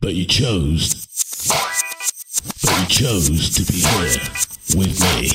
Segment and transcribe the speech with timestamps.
[0.00, 1.06] but you chose.
[2.62, 4.20] But you chose to be here
[4.76, 5.30] with me.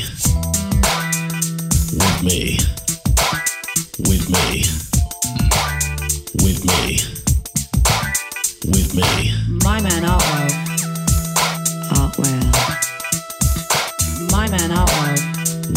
[1.93, 2.58] With me.
[4.00, 4.66] With me.
[6.43, 7.00] With me.
[8.66, 9.34] With me.
[9.63, 10.51] My man Artwell.
[11.93, 12.45] Artwell.
[14.32, 15.21] My man Artwell.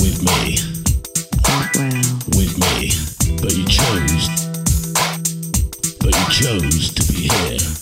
[0.01, 0.57] With me.
[1.45, 2.05] Artwell.
[2.37, 2.93] With me.
[3.43, 4.29] But you chose.
[5.99, 7.78] But you chose to be here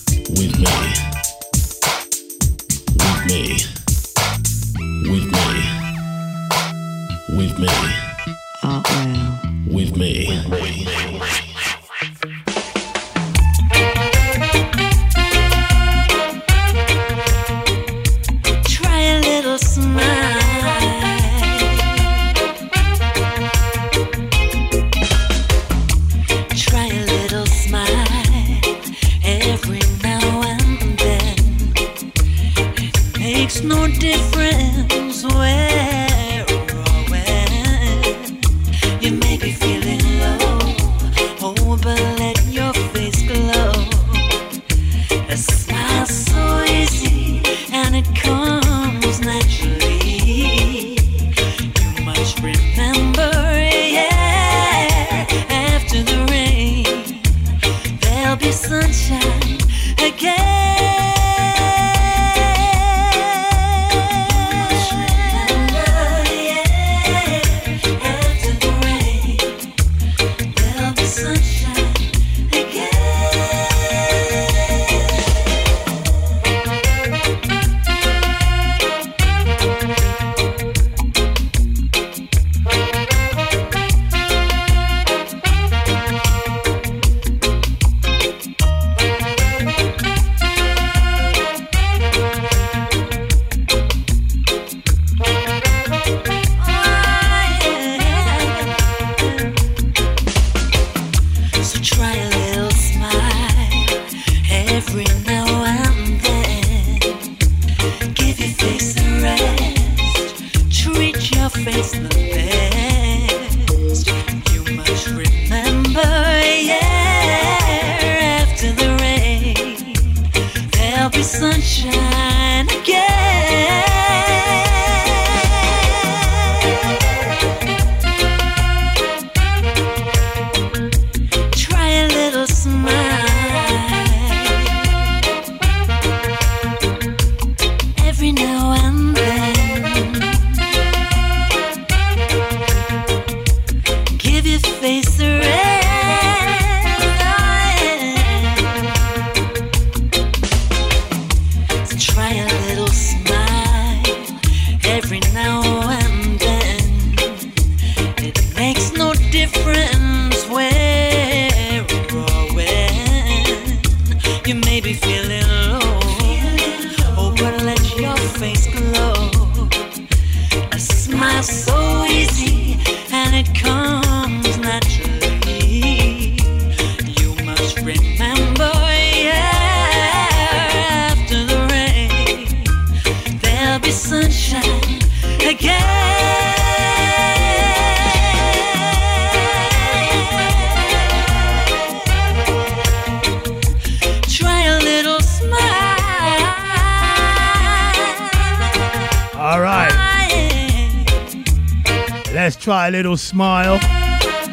[202.87, 203.79] A little smile.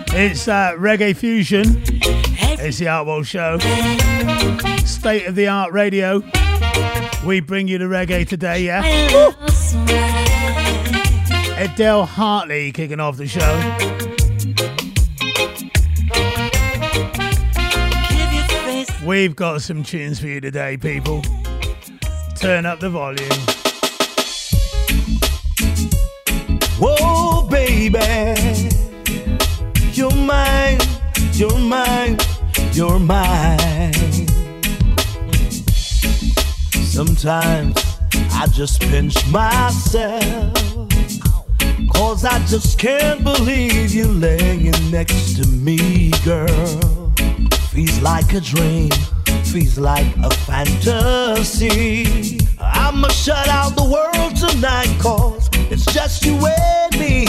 [0.08, 1.84] It's uh, Reggae Fusion.
[1.86, 3.58] It's the Artwell Show.
[4.84, 6.20] State of the art radio.
[7.24, 8.82] We bring you the reggae today, yeah?
[11.62, 13.54] Adele Hartley kicking off the show.
[19.06, 21.22] We've got some tunes for you today, people.
[22.34, 23.63] Turn up the volume.
[27.50, 28.70] Baby,
[29.92, 30.78] you're mine,
[31.32, 32.18] you're mine,
[32.72, 33.92] you're mine.
[36.82, 37.76] Sometimes
[38.32, 40.54] I just pinch myself,
[41.92, 47.12] cause I just can't believe you laying next to me, girl.
[47.70, 48.90] Feels like a dream,
[49.44, 52.38] feels like a fantasy.
[52.58, 57.26] I'ma shut out the world tonight, cause it's just you and me.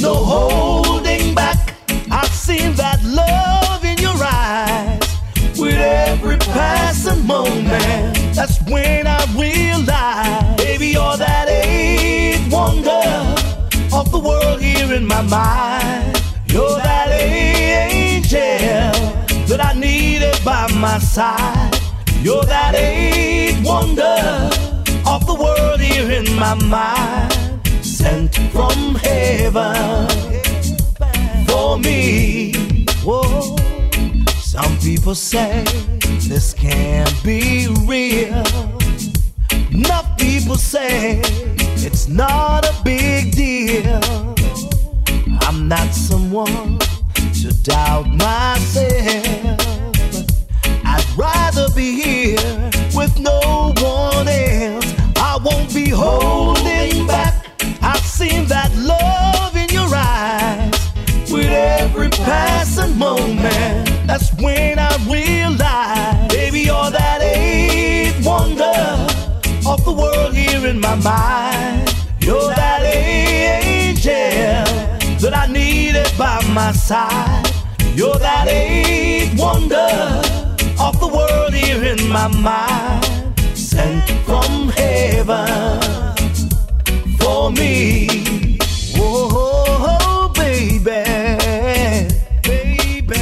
[0.00, 1.74] No holding back.
[2.10, 5.00] I've seen that love in your eyes.
[5.58, 13.02] With every passing moment, that's when I realize, baby, you're that eighth wonder
[13.94, 16.20] of the world here in my mind.
[16.46, 18.32] You're that angel
[19.46, 21.78] that I needed by my side.
[22.22, 24.50] You're that eighth wonder
[25.06, 27.31] of the world here in my mind.
[28.02, 30.08] Sent from heaven
[31.46, 32.52] for me.
[33.04, 33.56] Whoa.
[34.40, 35.62] Some people say
[36.28, 38.42] this can't be real.
[39.70, 41.20] Enough people say
[41.86, 44.02] it's not a big deal.
[45.42, 46.80] I'm not someone
[47.40, 49.60] to doubt myself.
[50.84, 54.92] I'd rather be here with no one else.
[55.18, 57.41] I won't be holding back.
[58.22, 60.70] Seen that love in your eyes
[61.28, 64.06] with every passing moment.
[64.06, 68.78] That's when I realize, baby, you're that eighth wonder
[69.68, 71.92] of the world here in my mind.
[72.20, 74.06] You're that angel
[75.18, 77.50] that I needed by my side.
[77.96, 79.90] You're that eighth wonder
[80.78, 83.36] of the world here in my mind.
[83.58, 85.91] Sent from heaven
[87.42, 88.06] for me.
[88.94, 91.02] Whoa, baby,
[92.42, 93.20] baby,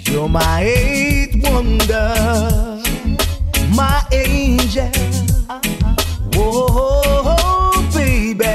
[0.00, 2.12] you're my eighth wonder,
[3.74, 4.90] my angel.
[6.34, 8.54] Whoa, baby,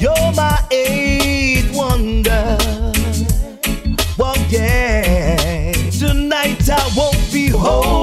[0.00, 2.56] you're my eighth wonder.
[4.16, 7.97] Well, yeah, tonight I won't be holding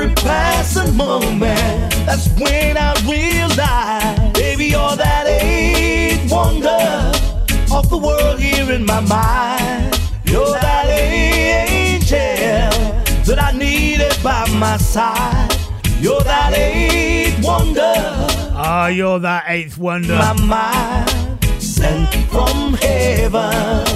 [0.00, 1.92] every passing moment.
[2.06, 6.68] That's when I realize, baby, you're that eighth wonder
[7.74, 9.98] of the world here in my mind.
[10.24, 12.16] You're that angel
[13.24, 15.54] that I needed by my side.
[16.00, 17.92] You're that eighth wonder.
[18.62, 20.14] Ah, you're that eighth wonder.
[20.14, 23.86] My mind sent from heaven.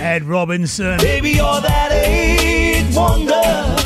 [0.00, 0.98] Ed Robinson.
[0.98, 3.83] Baby, you're that eighth wonder.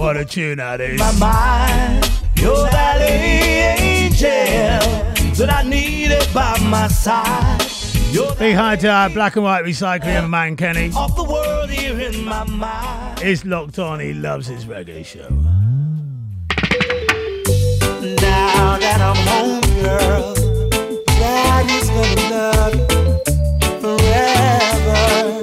[0.00, 0.98] What a tune that is.
[0.98, 2.10] my mind.
[2.36, 4.24] You're that angel
[5.34, 7.58] that I needed by my side.
[8.38, 10.90] Big hi to our black and white recycling man Kenny.
[10.96, 13.18] of the world here in my mind.
[13.18, 14.00] He's locked on.
[14.00, 15.28] He loves his reggae show.
[18.22, 20.34] Now that I'm home, girl,
[21.04, 25.39] daddy's gonna love forever.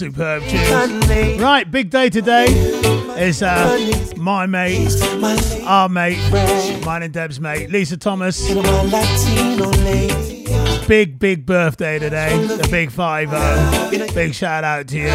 [0.00, 0.42] superb.
[0.44, 1.38] tune.
[1.38, 2.46] Right, big day today
[3.18, 4.90] is uh, my mate,
[5.64, 6.16] our mate,
[6.86, 8.48] mine and Deb's mate, Lisa Thomas.
[10.88, 12.46] Big, big birthday today.
[12.46, 13.30] The big five.
[14.14, 15.10] Big shout out to you.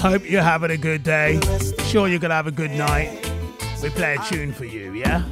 [0.00, 1.38] Hope you're having a good day.
[1.84, 3.30] Sure, you're going to have a good night.
[3.82, 5.22] We play a tune for you, yeah?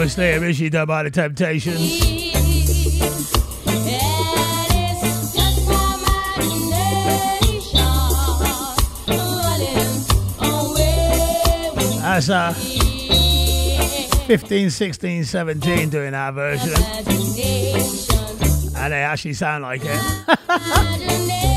[0.00, 2.00] obviously a Rishi done by the Temptations.
[12.00, 12.54] That's a
[14.24, 16.72] 15, 16, 17 doing our version.
[18.76, 21.46] And they actually sound like it.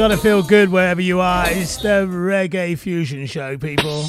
[0.00, 1.44] Gotta feel good wherever you are.
[1.50, 4.06] It's the Reggae Fusion Show, people.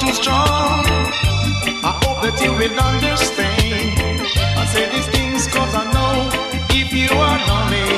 [0.00, 0.84] Too strong,
[1.84, 4.20] I hope that you will understand.
[4.60, 6.14] I say these things cause I know
[6.70, 7.88] if you are lonely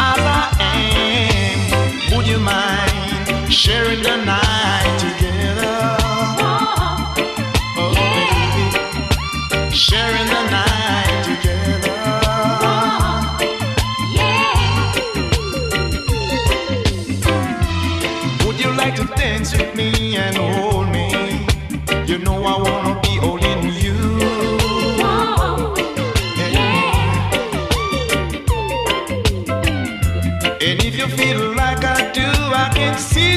[0.00, 4.95] as I am, would you mind sharing the night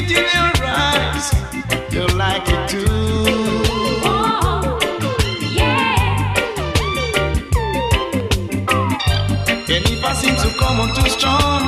[0.08, 1.26] in your eyes.
[1.92, 2.86] You like it too.
[9.72, 11.62] And if I seem to come on too strong,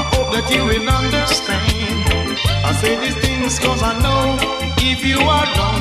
[0.00, 2.04] I hope that you will understand.
[2.64, 4.36] I say these things cause I know
[4.78, 5.77] if you are lonely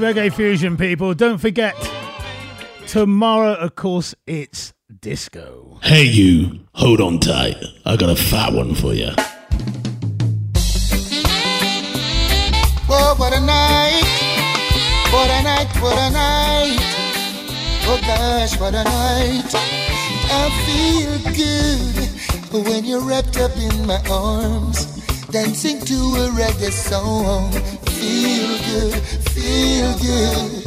[0.00, 1.12] Reggae Fusion, people.
[1.14, 1.74] Don't forget,
[2.86, 5.78] tomorrow, of course, it's disco.
[5.82, 7.56] Hey, you, hold on tight.
[7.84, 9.10] I got a fat one for you.
[12.88, 14.02] Oh, what a night.
[15.12, 16.78] What a night, what a night.
[17.84, 19.54] Oh gosh, what a night.
[20.32, 24.86] I feel good when you're wrapped up in my arms,
[25.30, 27.52] dancing to a reggae song.
[28.00, 28.94] Feel good,
[29.50, 30.62] feel good.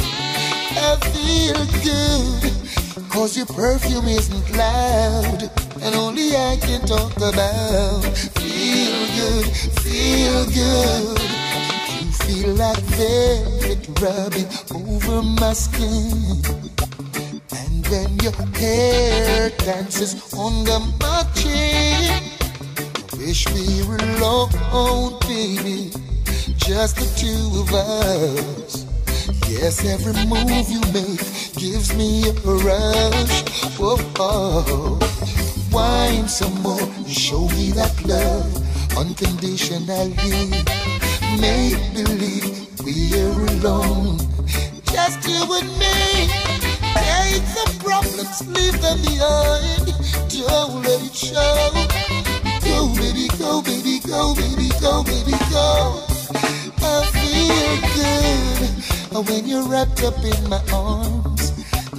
[0.89, 3.09] I feel good.
[3.09, 5.41] Cause your perfume isn't loud,
[5.83, 8.03] and only I can talk about.
[8.41, 9.45] Feel good,
[9.85, 11.19] feel good.
[12.03, 16.41] You feel like velvet rubbing over my skin.
[17.59, 22.23] And when your hair dances under my chin,
[23.11, 26.02] I wish we were alone, baby.
[26.65, 28.85] Just the two of us.
[29.49, 31.19] Yes, every move you make
[31.59, 32.31] gives me a
[32.63, 33.43] rush.
[33.77, 34.99] Whoa, oh.
[35.73, 38.47] Wine some more, and show me that love
[38.97, 40.13] unconditionally.
[41.41, 44.17] Make believe we're alone,
[44.87, 46.31] just you and me.
[46.95, 49.91] Take the problems, leave them behind.
[50.31, 51.71] Don't let it show.
[52.63, 56.02] Go, baby, go, baby, go, baby, go, baby, go.
[56.83, 61.51] I feel good when you're wrapped up in my arms,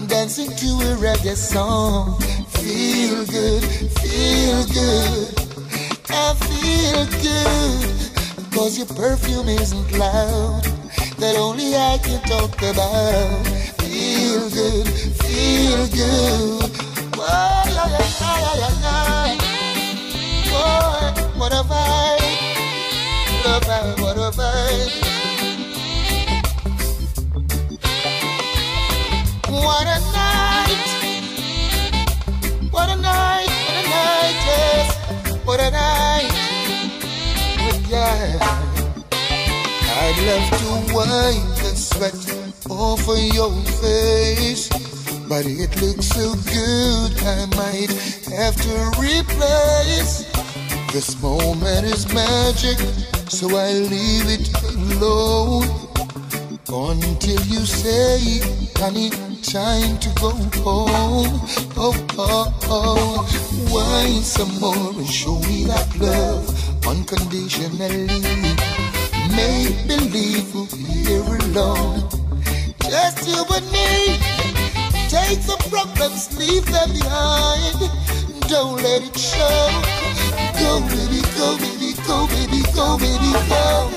[0.09, 2.21] dancing to a reggae song.
[2.61, 3.65] Feel good,
[4.01, 5.35] feel good.
[6.11, 7.95] I feel good
[8.55, 10.63] cause your perfume isn't loud,
[11.19, 13.47] that only I can talk about.
[13.83, 14.87] Feel good,
[15.23, 16.71] feel good.
[17.17, 20.53] Whoa, yeah, yeah, yeah, yeah, yeah.
[20.53, 21.53] Boy, what
[23.45, 24.93] what a vibe, what a vibe.
[29.51, 30.87] What a night,
[32.71, 33.49] what a night.
[35.73, 36.33] night.
[37.89, 38.39] Yeah.
[40.01, 42.21] I'd love to wipe the sweat
[42.71, 43.53] off of your
[43.83, 44.69] face.
[45.29, 47.93] But it looks so good, I might
[48.33, 50.25] have to replace.
[50.93, 52.79] This moment is magic,
[53.35, 55.67] so I leave it alone.
[56.69, 58.39] Until you say,
[58.77, 59.11] honey,
[59.43, 60.31] time to go
[60.63, 61.41] home.
[61.77, 63.27] Oh, oh, oh.
[63.73, 66.47] Wine some more and show me that love
[66.87, 68.07] unconditionally.
[69.35, 72.09] Make believe we'll be here alone.
[72.83, 74.19] Just you and me.
[75.11, 77.91] Take the problems, leave them behind.
[78.49, 79.83] Don't let it show.
[80.61, 81.74] Go, baby, go, baby,
[82.07, 83.91] go, baby, go, baby, go.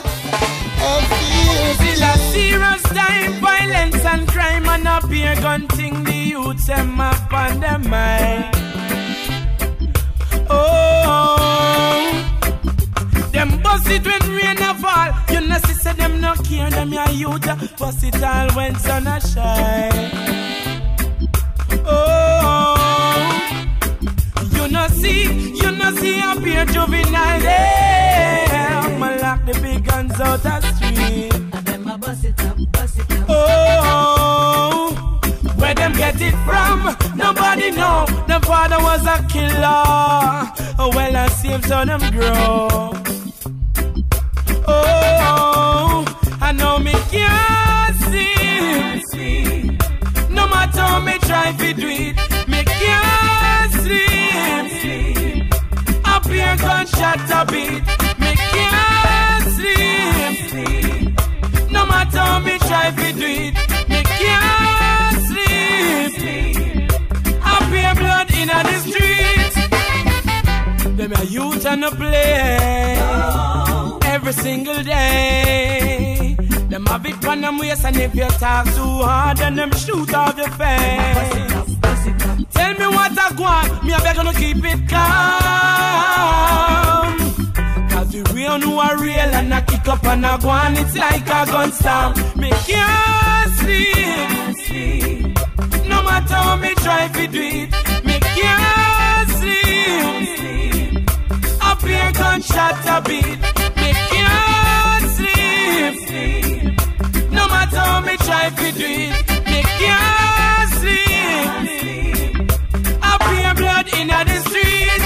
[1.82, 6.04] Is a serious time, violence and crime and a beer gun thing.
[6.04, 8.56] The youths them up on their mind.
[10.50, 12.10] Oh,
[13.32, 15.12] them bust it when rain a fall.
[15.30, 17.78] You know, see, them no care, them your youth.
[17.78, 20.12] Bust it all when sun a shine.
[21.86, 22.76] Oh,
[24.54, 26.66] you know see, you know see a beer
[27.08, 27.42] juvenile.
[27.42, 31.34] Yeah, I'ma lock the big guns out the street.
[33.30, 34.94] Oh,
[35.58, 36.96] where them get it from?
[37.18, 38.06] Nobody know.
[38.28, 39.84] The father was a killer.
[40.80, 42.68] Oh, well, I saved so them grow.
[44.68, 46.06] Oh,
[46.42, 47.96] I know me can't
[49.12, 49.78] see.
[50.30, 52.16] No matter how me try to do it,
[52.48, 54.27] me can't sleep.
[56.38, 57.84] Up here gunshot a beat,
[58.20, 61.16] me can't sleep.
[61.72, 63.56] No matter how me try to do it,
[63.90, 66.92] me can't sleep.
[67.44, 69.56] Up here blood in the streets.
[70.96, 73.00] Them a youth on the play
[74.06, 76.36] every single day.
[76.70, 80.14] Them have it on them waist and if you talk too hard, then them shoot
[80.14, 81.67] off your face.
[82.58, 85.08] Tell me what I want, me I beg you to keep it calm.
[87.90, 90.96] Cause the real know are real and I kick up and I go on, it's
[90.96, 92.14] like a gun storm.
[92.36, 94.30] Me can't sleep.
[95.88, 97.72] No matter how me try to do it,
[98.06, 101.10] me can't sleep.
[101.62, 103.40] Up here gunshot a beat,
[103.82, 105.96] me can't sleep.
[107.32, 109.14] No matter how me try to do it,
[109.46, 110.67] me can't
[113.88, 115.02] blood in the street.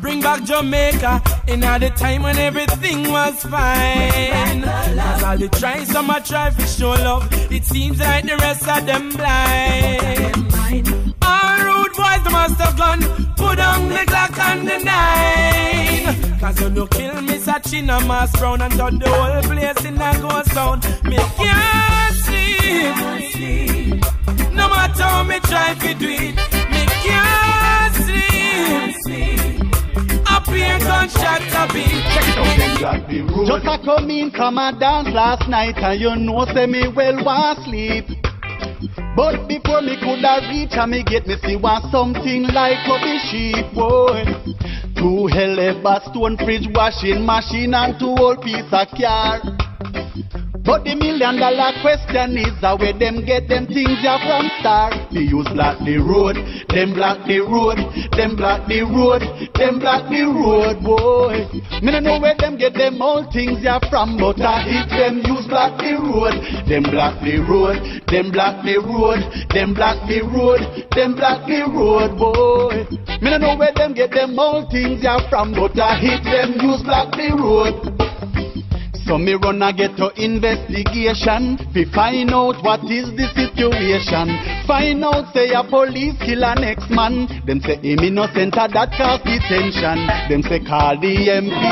[0.00, 4.62] Bring back Jamaica in the time when everything was fine.
[4.62, 7.28] Cause all the try, some a try to show love.
[7.52, 10.36] It seems like the rest of them blind.
[11.22, 13.00] All rude boys, they must have gone.
[13.36, 16.38] Put on the Glock and the nine.
[16.40, 20.18] Cause you no kill me, Sachina Mass Brown and turn the whole place in a
[20.20, 20.80] ghost town.
[21.04, 22.96] Me can't sleep.
[24.52, 26.55] No matter how me try to do it,
[27.04, 29.60] can't sleep.
[30.30, 32.06] Up here, gunshot a beat.
[33.46, 37.24] Just a come in from a dance last night and you know say me well
[37.24, 38.04] want sleep.
[39.16, 43.74] But before me coulda reach and me get me see want something like a sheep
[43.74, 44.24] boy.
[44.96, 49.40] Two hell ever stone fridge washing machine and two old piece of car.
[50.66, 54.90] But the million dollar question is how where them get them things ya from star.
[55.14, 56.34] They use block the road,
[56.74, 57.78] them block the road,
[58.18, 59.22] them block the road,
[59.54, 61.46] them block the road, boy.
[61.86, 65.22] Me no know where them get them all things ya from, but I hit them
[65.22, 66.34] use block the road,
[66.66, 67.78] them block the road,
[68.10, 69.22] them block the road,
[69.54, 70.66] them block the road,
[70.98, 72.90] them block the road, boy.
[73.22, 76.58] Me no know where them get them all things ya from, but I hit them
[76.58, 78.15] use block the road.
[79.06, 84.34] So me run a get to investigation Fi find out what is the situation.
[84.66, 90.10] Find out say a police kill an ex-man Them say him innocent that cause detention.
[90.28, 91.62] Them say call the MP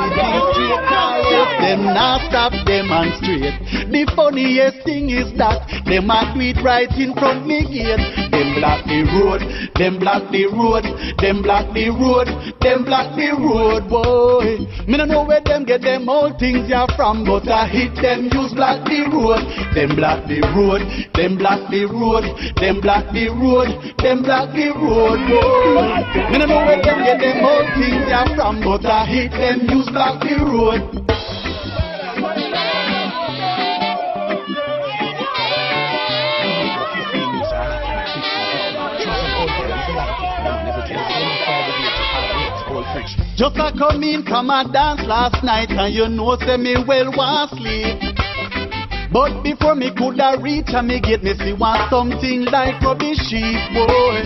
[0.00, 3.52] we Yes, them not stop demonstrate
[3.92, 8.00] The funniest thing is that Them a do it right in front me gate
[8.32, 9.42] Them block the road
[9.76, 10.84] Them block the road
[11.20, 12.28] Them block the road
[12.64, 16.88] Them block the road boy Me no know where them get them all things ya
[16.96, 19.44] from But I hit them use block the road
[19.76, 20.80] Them block the road
[21.12, 22.24] Them block the road
[22.56, 23.68] Them block the road
[24.00, 25.92] Them block the road boy
[26.32, 29.68] Me no know where them get them all things ya from But I hit them
[29.68, 31.04] use block the road
[43.36, 47.10] Just a come in, come and dance last night, and you know say me well
[47.16, 47.98] want sleep.
[49.10, 53.58] But before me coulda reach and me get me see want something like rubbish sheep,
[53.74, 54.22] boy.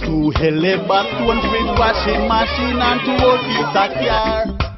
[0.00, 4.69] Two heleba eh, stone with washing machine and two old piece of car.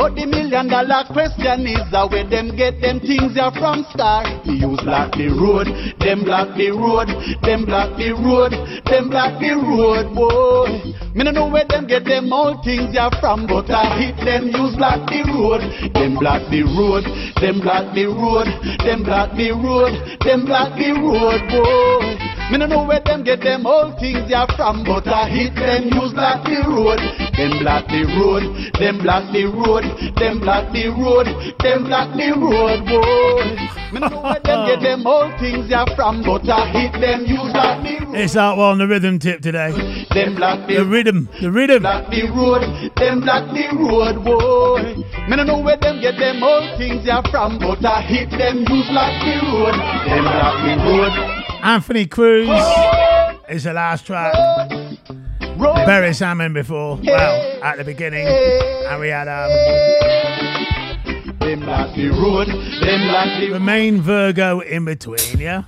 [0.00, 4.32] But the million dollar question is uh, where them get them things are from start.
[4.48, 5.68] We use block the road,
[6.00, 7.12] them block the road,
[7.44, 8.56] them block the road,
[8.88, 10.96] them block the road, boy.
[11.12, 14.48] Me no know where them get them all things are from, but I hit them
[14.48, 17.04] use block the road, them block the road,
[17.36, 18.48] them block the road,
[18.80, 19.92] them block the road,
[20.24, 22.30] them block the road, boy.
[22.50, 25.86] Me no know where them get them all things are from, but I hit them
[25.86, 26.98] use block the road,
[27.38, 28.42] them block the road,
[28.74, 29.86] them block the road,
[30.16, 31.26] them block the road,
[31.60, 33.56] them block the road, boy.
[33.92, 37.24] Me no know where them get them all things are from, but I hit them
[37.26, 39.72] use block the road, It's Artwell on the rhythm tip today.
[40.14, 41.82] them block the The rhythm, the rhythm.
[41.82, 42.62] block the road,
[42.96, 44.94] them block the road, boy.
[45.28, 48.58] Me no know where them get them all things are from, but I hit them
[48.58, 49.74] use block the road,
[50.06, 51.36] them block the road.
[51.62, 52.48] Anthony Cruz
[53.48, 54.32] is the last track.
[55.60, 58.26] Barry Salmon before, well, at the beginning.
[58.26, 59.50] And we had um,
[61.38, 65.64] Them block the road, them block the Romain Virgo in between, yeah?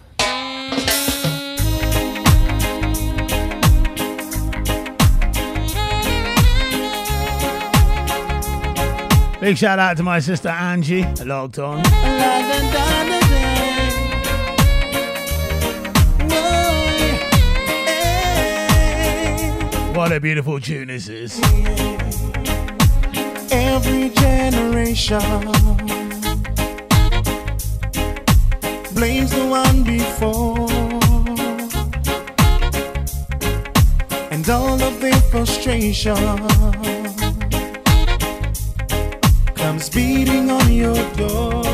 [9.40, 11.82] Big shout out to my sister Angie, logged on.
[19.94, 21.38] What a beautiful tune this is.
[23.52, 25.20] Every generation
[28.94, 30.70] blames the one before,
[34.30, 36.16] and all of their frustration
[39.54, 41.71] comes beating on your door.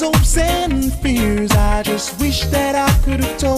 [0.00, 1.50] Hopes and fears.
[1.52, 3.55] I just wish that I could have told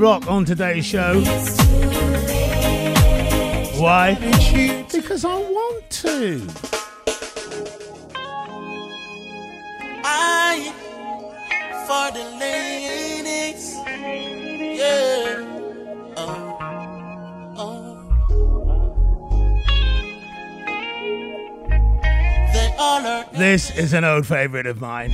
[0.00, 1.20] rock on today's show.
[3.78, 4.14] Why?
[4.90, 6.46] Because I want to.
[10.02, 10.72] I
[11.86, 13.74] for the ladies.
[14.78, 15.44] Yeah.
[16.16, 16.56] Oh.
[17.58, 17.76] Oh.
[22.54, 25.10] They all are This is an old favourite of mine.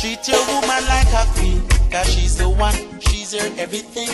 [0.00, 4.08] Treat your woman like a queen, cause she's the one, she's your everything.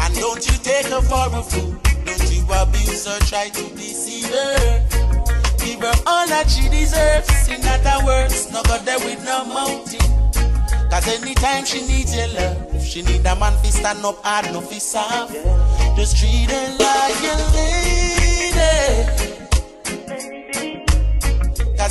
[0.00, 4.28] And don't you take her for a fool, don't you abuse her, try to deceive
[4.30, 4.86] her.
[5.58, 10.08] Give her all that she deserves, in other words, no go there with no mountain.
[10.90, 14.60] Cause anytime she needs your love, she need a man fi stand up hard, no
[14.60, 15.34] fi soft.
[15.96, 19.37] Just treat her like a lady.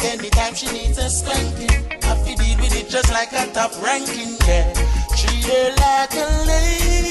[0.04, 4.38] Anytime she needs a spanking, I fi deal with it just like a top ranking,
[4.48, 4.74] yeah.
[5.18, 7.08] Treat her like a lady.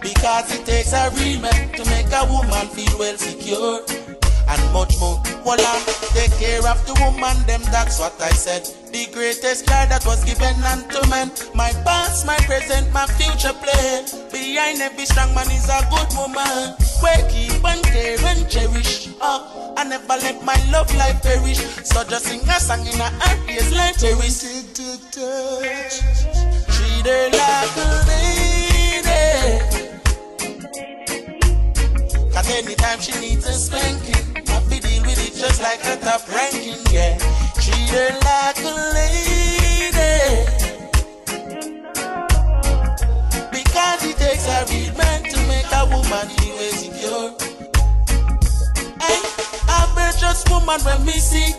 [0.00, 3.84] Because it takes a real man to make a woman feel well secure.
[4.48, 5.20] And much more.
[5.44, 5.58] On,
[6.14, 8.81] take care of the woman, them, that's what I said.
[8.92, 11.32] The greatest card that was given unto men.
[11.54, 14.04] My past, my present, my future plan.
[14.28, 16.76] Behind every strong man is a good woman.
[17.00, 19.08] Where keep and care and cherish.
[19.22, 21.64] Oh, I never let my love life perish.
[21.88, 24.44] So just sing a song in a happiest life cherish.
[26.76, 29.32] Treat her like a lady.
[32.28, 36.28] Cause anytime she needs a spanking, I fi deal with it just like a top
[36.28, 37.41] ranking, yeah.
[37.92, 40.48] Her like a lady.
[43.52, 47.36] Because it takes a real man to make a woman feel secure.
[48.98, 49.20] Hey,
[49.68, 51.52] a virtuous woman when me see,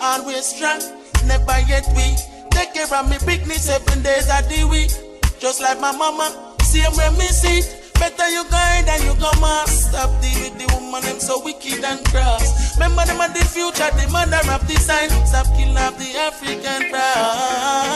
[0.00, 0.80] always strong,
[1.26, 2.18] never yet weak.
[2.52, 4.92] Take care of me bigness seven days of the week.
[5.40, 7.79] Just like my mama, same when me see.
[8.00, 9.68] Better you guide than you come out.
[9.68, 12.78] Stop deal with the woman, them so wicked and cross.
[12.78, 15.10] Remember them are the future, the mother of the sign.
[15.26, 17.90] Stop killing off the African pride.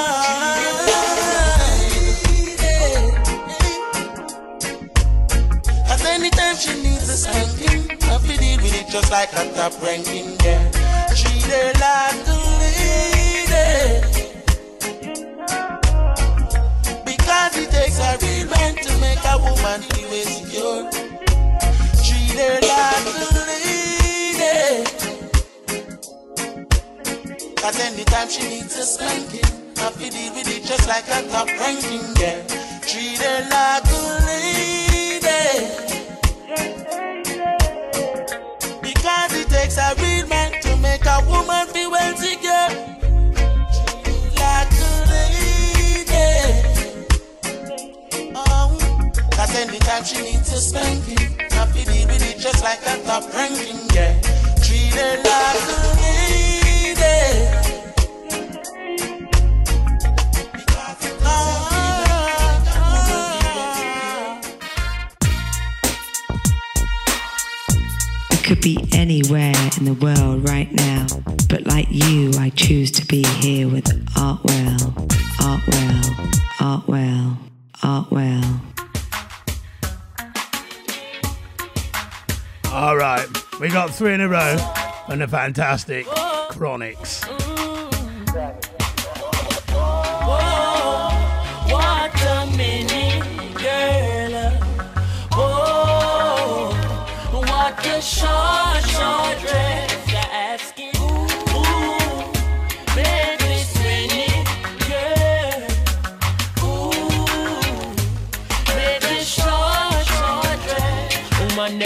[5.89, 9.73] Cause anytime she needs a spanking, I fi deal with it just like a top
[9.83, 10.71] ranking, yeah.
[11.17, 14.14] Treat her like a lady.
[17.75, 20.83] Takes a real man to make a woman feel secure.
[22.07, 24.85] Treat her like a lady.
[27.61, 31.49] Cause anytime she needs a spanking, I feel deal with it just like a top
[31.61, 32.39] ranking, yeah.
[32.89, 34.75] Treat her like a lady.
[38.83, 41.74] Because it takes a real man to make a woman
[49.95, 52.81] Feel deal with it just like
[53.95, 54.21] yeah.
[54.61, 56.75] Treat her like a lady.
[68.43, 71.07] Could be anywhere in the world right now,
[71.49, 73.85] but like you, I choose to be here with
[74.17, 76.03] Artwell, Artwell,
[76.59, 77.37] Artwell,
[77.77, 78.74] Artwell.
[82.75, 83.29] All right,
[83.61, 84.57] we got three in a row
[85.09, 87.25] and the fantastic Chronixx.
[87.31, 87.91] Oh,
[98.05, 100.94] short, short dress asking.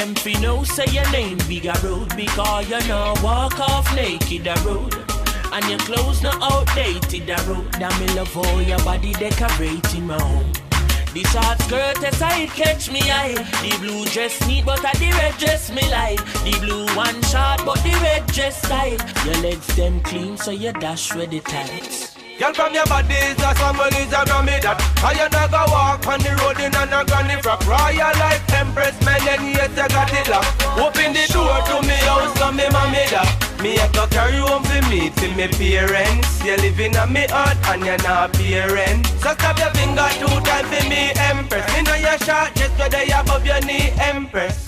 [0.08, 4.54] Them fi know say your name bigger road because you know walk off naked a
[4.64, 4.94] road.
[5.52, 7.72] And your clothes not outdated a road.
[7.72, 10.52] That me love how your body decorating my home.
[11.14, 13.34] The short skirt as I catch me eye.
[13.62, 16.22] The blue dress neat, but I the red dress me like.
[16.44, 19.00] The blue one short, but the red dress tight.
[19.24, 22.07] Your legs them clean, so you dash with the tights.
[22.38, 26.06] Girl from your body is a Samuel is a Grammy that I not go walk
[26.06, 27.66] on the road in a granny frock.
[27.66, 30.54] Royal life empress man and yes I got it locked.
[30.78, 33.26] Open the door to me house so me mommy that
[33.58, 36.38] Me a go carry home for me to me parents.
[36.46, 40.70] You living on me heart and you're not parent So stop your finger two times
[40.70, 41.66] for me empress.
[41.74, 44.67] Me know your short just whether you above your knee empress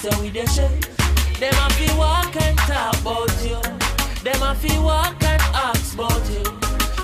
[0.00, 0.84] Christ we your shape.
[1.38, 3.60] Them a fi walk and talk about you.
[4.24, 6.42] Them a fi walk and ask about you.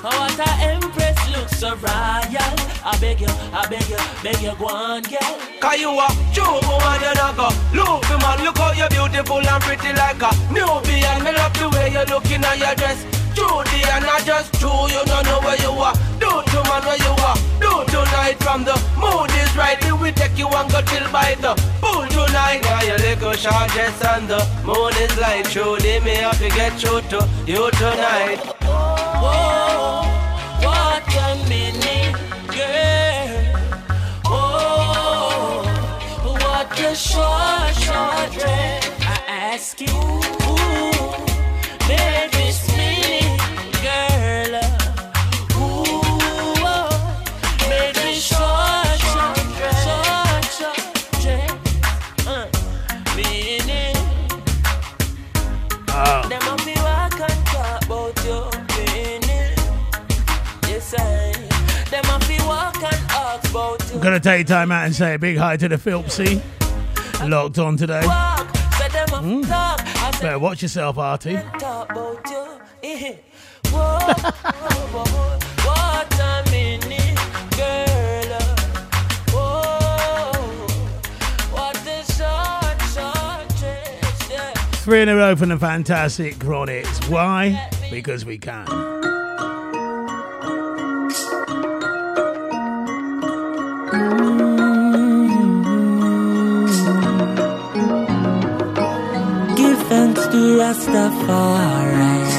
[0.01, 2.57] Oh, what a empress looks so royal.
[2.85, 5.37] I beg you, I beg you, beg you, go on, girl.
[5.61, 9.63] Cause you a true woman and I go Look man, look how you beautiful and
[9.63, 13.85] pretty like a newbie And Me love the way you're looking at your dress Trudy
[13.93, 15.93] and I just true, you don't know where you are?
[16.19, 17.37] Do to man where you are?
[17.61, 19.77] Do tonight from the mood is right?
[20.01, 22.63] We take you and go till by the pool tonight.
[22.63, 25.45] Now your little short dress and the moon is light.
[25.47, 28.41] Trudy, me have to get through to you tonight.
[28.63, 30.07] Oh,
[30.63, 32.17] what a minute,
[32.49, 33.31] girl.
[34.25, 35.63] Oh,
[36.23, 38.89] what a short, short dress.
[39.01, 39.89] I ask you,
[42.53, 43.06] skinny girl.
[63.97, 66.43] I'm going to take time out and say a big hi to the Philpsy.
[67.27, 68.03] Locked on today.
[68.05, 69.49] Walk, say them a Mm.
[69.49, 69.81] talk.
[69.81, 71.39] I say Better watch yourself, Artie.
[73.77, 74.33] Eh.
[84.87, 87.11] Three in a row from the fantastic Chronixx.
[87.11, 87.69] Why?
[87.91, 88.67] Because we can.
[99.57, 102.36] Give thanks to Rastafari.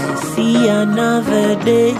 [0.65, 1.93] Another day.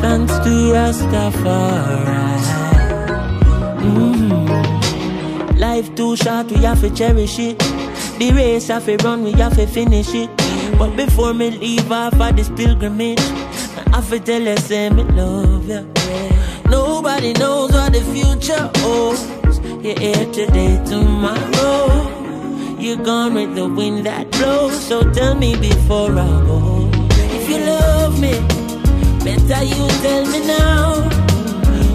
[0.00, 2.40] Thanks to Rastafari.
[3.82, 5.58] Mm.
[5.58, 7.58] Life too short, we have to cherish it.
[8.18, 10.30] The race have to run, we have to finish it.
[10.78, 15.04] But before me leave off of this pilgrimage, I have to tell you, say me
[15.04, 15.86] love you.
[16.70, 19.28] Nobody knows what the future holds.
[19.84, 22.22] You're here today, tomorrow.
[22.78, 24.80] You're gone with the wind that blows.
[24.86, 26.81] So tell me before I go.
[27.42, 28.34] If you love me,
[29.24, 31.08] better you tell me now.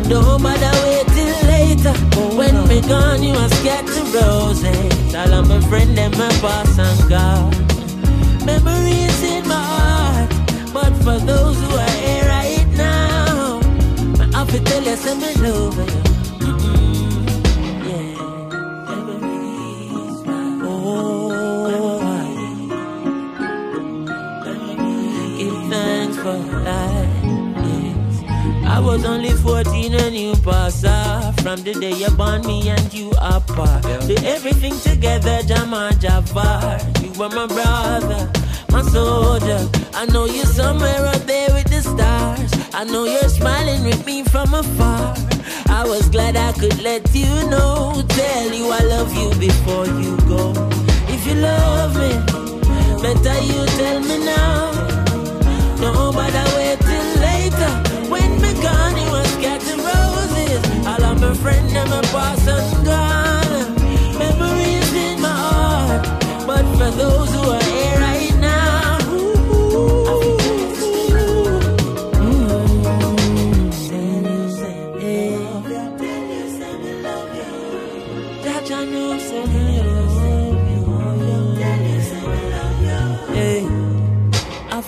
[0.09, 1.93] Don't bother wait till later.
[2.35, 5.15] When me gone, you are scared to roses.
[5.15, 7.55] All my friend, them my boss and God.
[8.45, 10.29] Memories in my heart.
[10.73, 13.61] But for those who are here right now,
[14.19, 16.06] I have to tell you, say me love you.
[28.97, 31.39] Was only 14 and you passed off.
[31.41, 33.83] From the day you born me and you are apart.
[33.83, 36.79] Do everything together, Jama Jafar.
[37.03, 38.31] You were my brother,
[38.71, 39.61] my soldier.
[39.93, 42.51] I know you're somewhere up there with the stars.
[42.73, 45.15] I know you're smiling with me from afar.
[45.69, 48.03] I was glad I could let you know.
[48.07, 50.53] Tell you I love you before you go.
[51.13, 52.11] If you love me,
[53.03, 54.71] better you tell me now.
[55.81, 56.76] No wait.
[59.11, 60.85] Was getting roses.
[60.85, 63.75] All of my friends, them a pass and gone.
[64.17, 66.03] Memories in my heart.
[66.45, 67.66] But for those who are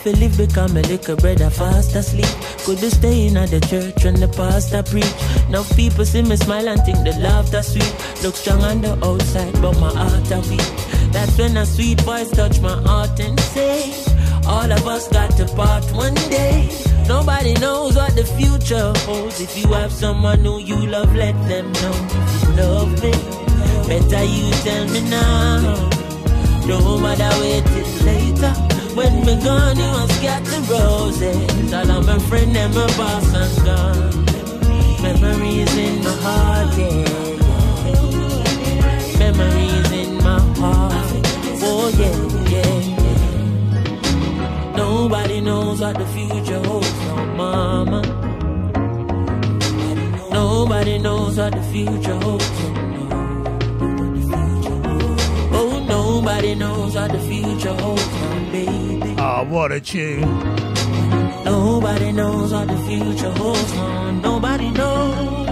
[0.09, 2.33] I live become a little brother fast asleep.
[2.65, 5.13] Could you stay in at the church when the pastor preach?
[5.51, 7.93] Now people see me smile and think the laughter sweet.
[8.23, 10.65] Look strong on the outside, but my heart a weak.
[11.13, 13.93] That's when a sweet voice touch my heart and say,
[14.47, 16.67] All of us got to part one day.
[17.07, 19.39] Nobody knows what the future holds.
[19.39, 21.97] If you have someone who you love, let them know
[22.57, 23.11] love me.
[23.85, 25.89] Better you tell me now.
[26.65, 28.78] No matter wait till later.
[28.95, 31.73] When me gone, you must get the roses.
[31.73, 34.25] All of my friend and my boss and gone.
[35.01, 37.05] Memories in my heart, yeah.
[39.19, 41.07] Memories in my heart.
[41.61, 42.19] Oh yeah,
[42.53, 42.81] yeah.
[44.75, 48.01] Nobody knows what the future holds, no mama.
[50.31, 52.49] Nobody knows what the future holds.
[55.51, 58.07] Oh, nobody knows what the future holds,
[58.51, 59.15] baby.
[59.17, 60.21] Oh, what a tune.
[61.45, 64.11] Nobody knows what the future holds, no.
[64.21, 65.49] Nobody knows.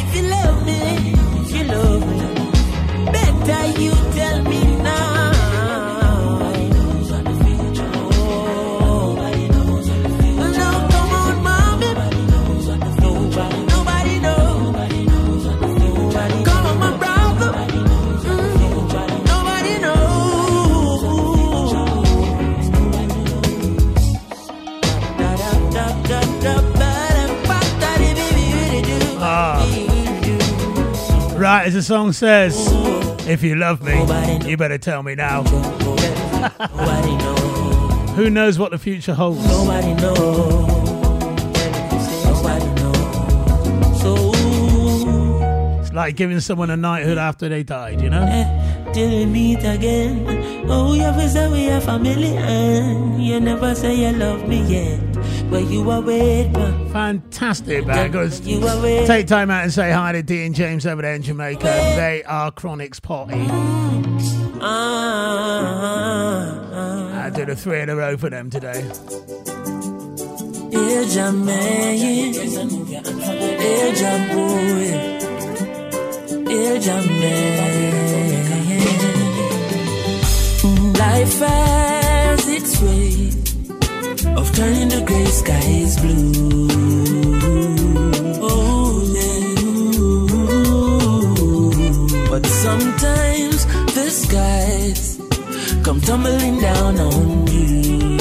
[0.00, 0.80] If you love me,
[1.40, 5.21] if you love me, better you tell me now.
[31.52, 32.56] Right, as the song says,
[33.28, 33.92] if you love me,
[34.48, 35.42] you better tell me now.
[38.16, 39.46] Who knows what the future holds?
[39.46, 40.70] Nobody knows.
[45.80, 48.24] It's like giving someone a knighthood after they died, you know?
[48.94, 50.26] till we meet again.
[50.70, 55.01] Oh, you ever say we are family, and you never say you love me yet.
[55.52, 56.88] But you are waiting.
[56.92, 58.40] Fantastic, baggers.
[58.40, 59.06] You are waiting.
[59.06, 61.64] Take time out and say hi to Dee and James over there in Jamaica.
[61.64, 63.34] They are Chronic's Potty.
[64.62, 64.62] Ah,
[65.82, 67.26] ah, ah.
[67.26, 68.82] I did a three in a row for them today.
[70.70, 72.32] Yeah, Jamaican.
[72.88, 73.02] Yeah,
[74.00, 75.20] Jamboy.
[76.48, 78.32] Yeah, Jamaican.
[80.94, 81.61] Life has its way
[84.42, 86.68] of turning the gray skies blue.
[88.50, 89.48] Oh, yeah.
[92.30, 93.58] But sometimes
[93.96, 95.02] the skies
[95.84, 98.18] come tumbling down on you.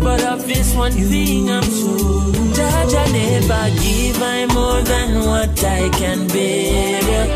[0.00, 5.64] But of this one thing I'm sure, Judge, I never give I more than what
[5.78, 7.26] I can bear.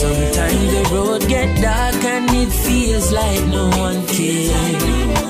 [0.00, 5.21] Sometimes the road get dark and it feels like no one cares.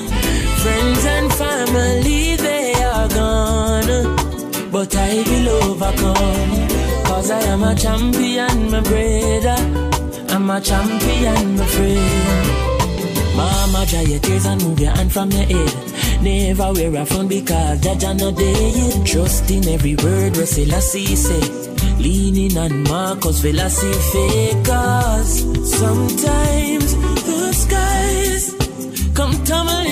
[0.63, 4.15] Friends and family, they are gone.
[4.71, 6.51] But I will overcome.
[7.05, 9.59] Cause I am a champion, my brother.
[10.33, 12.63] I'm a champion, my friend.
[13.35, 15.73] Mama, dry your tears and move your hand from your head.
[16.21, 19.03] Never wear a phone because Jaja no day.
[19.03, 21.63] Trust in every word where Selassie say.
[21.99, 25.39] Leaning on Marcus Velasquez Cause
[25.79, 26.95] sometimes
[27.27, 28.55] the skies
[29.13, 29.82] come tumbling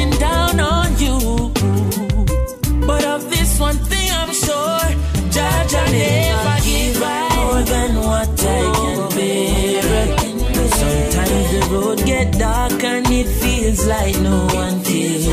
[13.91, 15.25] like no one cares.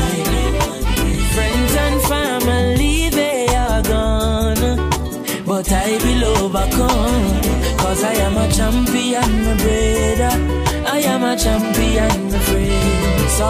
[1.35, 4.63] Friends and family, they are gone.
[5.49, 7.27] But I will overcome.
[7.81, 10.35] Cause I am a champion, my brother.
[10.95, 13.29] I am a champion, my friend.
[13.37, 13.47] So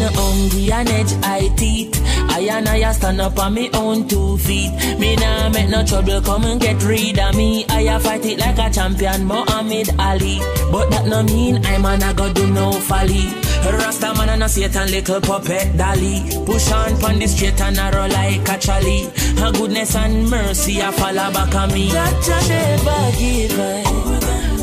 [0.00, 1.94] you're hungry and edge I teeth.
[2.30, 4.72] I and I stand up on me own two feet.
[4.98, 7.66] Me nah make no trouble, come and get rid of me.
[7.68, 10.38] I fight it like a champion, Muhammad Ali.
[10.72, 13.47] But that no mean I'm an go do no folly.
[13.64, 16.22] Rasta man and a Satan little puppet dolly.
[16.46, 19.10] Push on pon the straight and narrow like a trolley.
[19.38, 21.90] Her goodness and mercy I follow back on me.
[21.90, 23.86] That I never give up.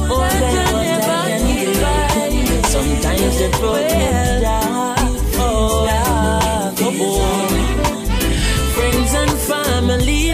[0.07, 2.65] Oh, that I never give up.
[2.65, 4.99] Sometimes the road get dark.
[5.37, 6.75] Oh, dark.
[6.81, 6.97] Oh, oh.
[6.99, 7.65] boy.
[8.75, 10.33] Friends and family,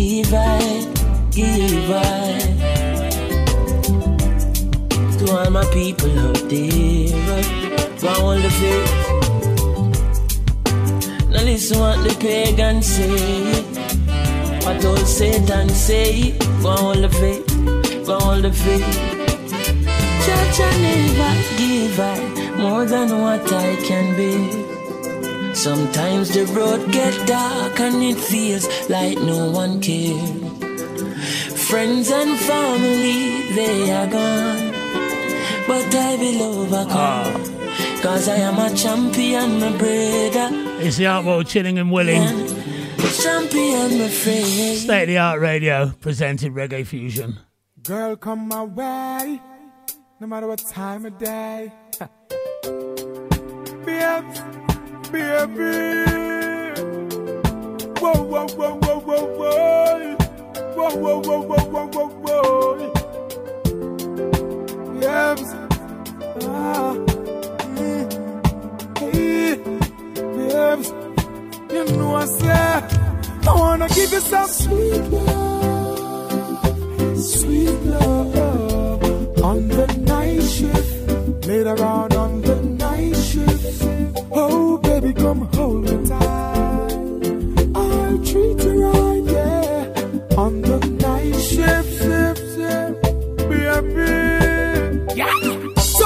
[0.00, 0.60] give I,
[1.30, 2.38] give I.
[5.18, 7.42] To all my people out there, uh,
[8.04, 8.92] go on the faith.
[11.32, 13.62] Now listen what the pagan say.
[14.64, 16.32] What old Satan say.
[16.62, 17.46] Go on the faith,
[18.06, 18.90] go on the faith.
[20.24, 22.16] Church I never give I
[22.62, 24.69] more than what I can be.
[25.62, 30.30] Sometimes the road get dark and it feels like no one cares.
[31.68, 34.72] Friends and family, they are gone.
[35.68, 36.88] But I will overcome.
[36.96, 38.00] Ah.
[38.00, 40.48] Cause I am a champion, my brother.
[40.80, 42.24] It's the Artwell chilling and willing.
[43.22, 44.78] Champion, my friend.
[44.78, 47.36] State of the Art Radio presented Reggae Fusion.
[47.82, 49.42] Girl, come my way,
[50.20, 51.70] no matter what time of day.
[53.84, 54.40] Babes,
[55.12, 56.10] baby.
[66.42, 66.94] Ah,
[67.76, 68.06] mm,
[69.02, 69.56] eh,
[70.36, 70.88] babes,
[71.72, 72.48] you know I say,
[73.48, 76.62] I wanna give you some sweet love,
[77.18, 79.42] sweet love.
[79.42, 82.12] On the night shift, later on
[84.32, 86.20] Oh, baby, come hold me tight.
[87.74, 92.02] I'll treat you right, yeah, on the night shift,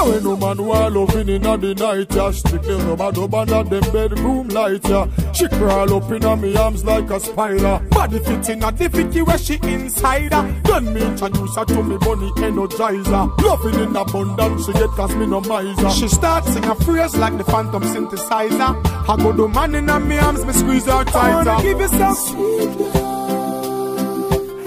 [0.05, 4.47] when no man want loving in the night, yeah, strictly rubber dub under them bedroom
[4.49, 5.07] light, yeah.
[5.33, 7.81] She crawl up in me arms like a spider.
[7.89, 10.61] Body fit in a the fitty where she inside her.
[10.63, 13.41] Then me introduce her to me bunny energizer.
[13.41, 15.89] Loving in abundance she get cause me no miser.
[15.89, 18.75] She start sing a phrase like the phantom synthesizer.
[19.09, 21.49] I go do man in me arms, me squeeze her tighter.
[21.49, 22.69] I wanna give you some sweet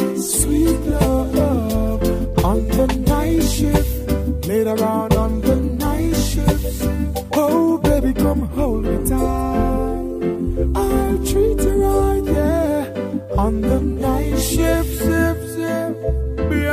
[0.09, 3.99] love, sweet love on the night shift.
[4.49, 5.17] Later on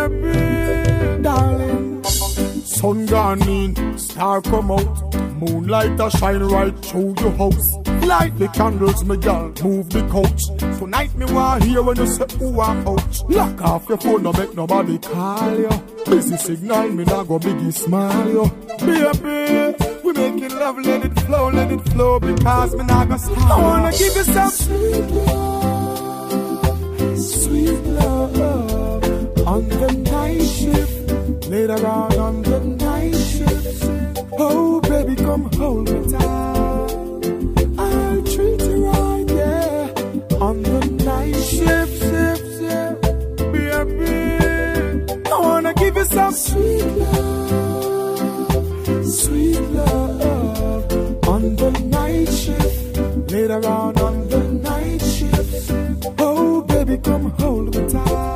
[0.09, 2.03] baby, darling.
[2.03, 5.15] Sun gone in, star come out.
[5.35, 7.77] Moonlight a shine right through your house.
[8.05, 10.45] Light the candles, me girl, move the couch.
[10.79, 13.23] Tonight me want hear when you say ooh ah ouch.
[13.29, 15.69] Lock off your phone, no make nobody call you.
[16.05, 18.51] Busy signal, me nah go biggie smile you.
[18.79, 23.49] Baby, we making love, let it flow, let it flow, because me not gonna stop.
[23.49, 26.69] I wanna give you some sweet love,
[27.19, 28.24] sweet love
[29.45, 31.47] on the night shift.
[31.49, 33.83] Later on on the night shift.
[34.33, 36.91] Oh, baby, come hold me tight.
[37.77, 40.41] I'll treat you right, yeah.
[40.41, 43.01] On the night shift, shift, shift,
[43.53, 44.11] baby.
[45.31, 48.47] I wanna give you some sweet love,
[49.05, 52.97] sweet love on the night shift.
[53.31, 54.39] Later on on the
[54.69, 55.71] night shift.
[56.19, 58.34] Oh, baby, come hold me tight.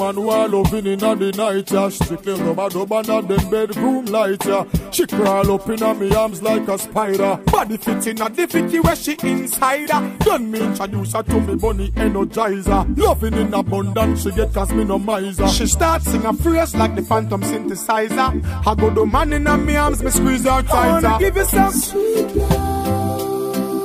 [0.00, 1.88] So when no man want loving in the night, yeah.
[1.90, 4.64] Strictly rubber dub under them bedroom light, yeah.
[4.90, 7.38] She crawl up in me arms like a spider.
[7.46, 10.16] Body fit in a the fitty where she inside her.
[10.24, 12.96] Then me introduce her to me bunny energizer.
[12.96, 15.48] Loving in abundance, she get cause me no miser.
[15.48, 18.42] She start sing a phrase like the phantom synthesizer.
[18.66, 21.06] I go do man in me arms, me squeeze her tighter.
[21.06, 23.78] I wanna give you some sweet love,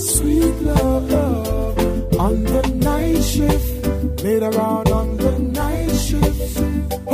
[0.00, 3.82] sweet love on the night shift.
[4.22, 5.11] Later on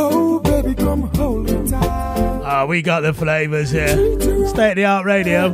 [0.00, 1.88] Oh baby, come hold me tight.
[2.44, 3.88] Ah, we got the flavours here.
[4.46, 5.48] State of the Art Radio.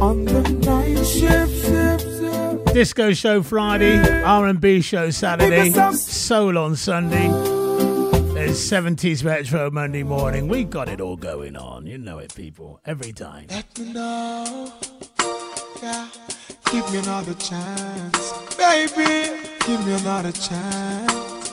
[0.00, 2.72] On the night shift, shift, shift.
[2.72, 7.28] Disco show Friday, R&B show Saturday, soul on Sunday.
[8.32, 10.48] There's 70s retro Monday morning.
[10.48, 11.86] We got it all going on.
[11.86, 12.80] You know it, people.
[12.86, 13.48] Every time.
[13.50, 14.72] Let me know,
[15.82, 16.08] yeah.
[16.72, 19.36] Give me another chance, baby.
[19.66, 21.52] Give me another chance,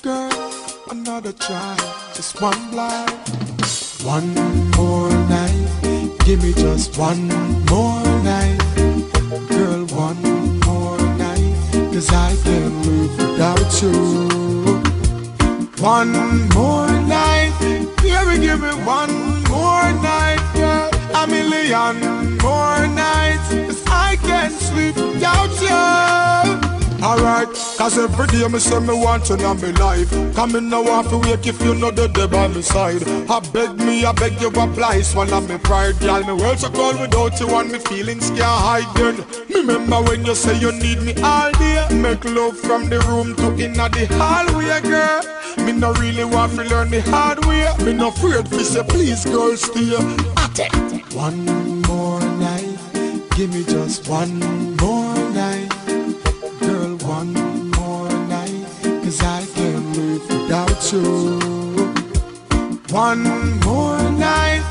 [0.00, 0.65] girl.
[0.88, 1.76] Another try,
[2.14, 3.10] just one blind.
[4.04, 4.32] One
[4.76, 7.26] more night, give me just one
[7.66, 8.58] more night,
[9.48, 9.84] girl.
[9.86, 10.22] One
[10.60, 11.54] more night,
[11.92, 14.80] cause I can't live without you.
[15.82, 16.12] One
[16.54, 20.90] more night, baby, give me one more night, girl.
[21.14, 25.50] A million more nights, cause I can't sleep without
[26.60, 26.65] you.
[27.02, 30.10] Alright, cause every day me say me want you in my life.
[30.34, 33.02] Come in now want to wake if you know the day by my side.
[33.28, 37.00] I beg me, I beg you apply, swallow me pride Girl, me world so cold
[37.00, 41.14] without you and me feelings can't hide then Remember when you say you need me
[41.22, 41.86] all day?
[41.92, 45.66] Make love from the room to inna the hallway, girl.
[45.66, 47.66] Me no really want to learn the hard way.
[47.84, 49.90] Me no afraid to say please girl stay.
[51.14, 51.44] One
[51.82, 52.78] more night,
[53.36, 54.75] give me just one
[59.06, 61.38] cause I can't live without you.
[62.90, 63.22] One
[63.60, 64.62] more night,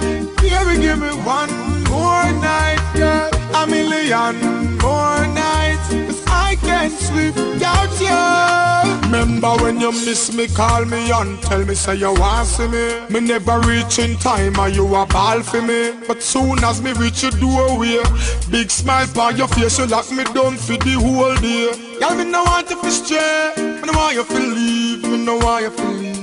[0.42, 1.54] baby, give me one
[1.90, 3.30] more night, girl.
[3.56, 4.75] A million
[7.16, 9.06] without you.
[9.06, 13.00] Remember when you miss me, call me and tell me say you want see me.
[13.10, 15.94] Me never reach in time and you a ball for me.
[16.08, 18.00] But soon as me reach your doorway,
[18.52, 21.98] big smile on your face, you lock me down for the whole day.
[22.00, 25.38] Girl, me no want you to stray, me no want you to leave, me no
[25.38, 26.16] want you to leave.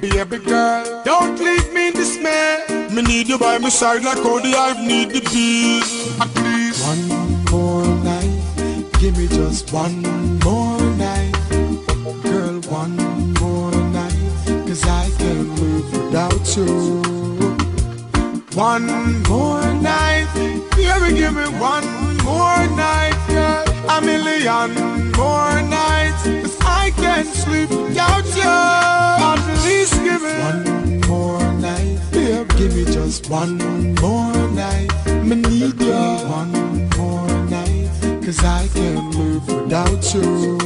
[0.00, 2.64] Baby girl, don't leave me in dismay.
[2.92, 6.47] Me need you by my side like how the hive need the bees.
[9.38, 10.02] Just one
[10.40, 11.32] more night.
[12.24, 12.96] Girl, one
[13.40, 14.18] more night,
[14.66, 16.74] cause I can't live without you.
[18.54, 18.88] One
[19.30, 20.26] more night,
[20.74, 21.88] baby, give me one
[22.28, 23.64] more night, girl.
[23.94, 24.70] A million
[25.20, 28.56] more nights, cause I can't sleep without you.
[29.30, 30.64] At least give me one
[31.08, 33.56] more night, baby, give me just one
[34.02, 34.90] more night.
[35.22, 36.02] Me need you
[36.40, 36.67] one
[38.28, 40.58] cause I can't live without you.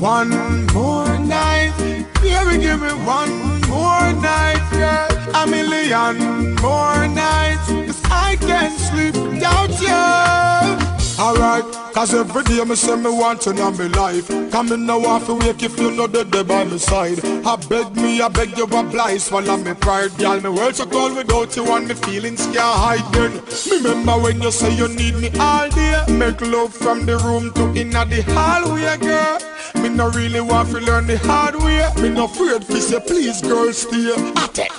[0.00, 0.30] One
[0.72, 1.74] more night,
[2.22, 5.34] baby, give me one more night, girl.
[5.34, 10.85] A million more nights, cause I can't sleep without you.
[11.18, 11.64] Alright,
[11.94, 14.28] cause every day me say me want you in me life.
[14.50, 17.24] Come in now off wake if you know that they by my side.
[17.24, 20.14] I beg me, I beg you oblige, swallow me pride.
[20.18, 23.40] Girl, me world so cold without you and me feelings can't hide then.
[23.70, 26.04] Remember when you say you need me all day.
[26.08, 29.38] Make love from the room to inna the hallway, girl.
[29.82, 31.88] Me no really want to learn the hard way.
[32.02, 34.12] Me no afraid to say please, girl, stay.
[34.36, 34.72] At it.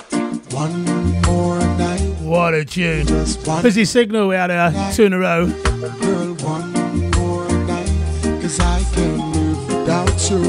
[0.54, 1.27] One.
[2.28, 3.06] What a tune.
[3.62, 5.46] Busy signal we had uh, two in a row.
[5.46, 6.72] Girl, one
[7.12, 7.90] more night,
[8.42, 10.42] cause I can't live without you.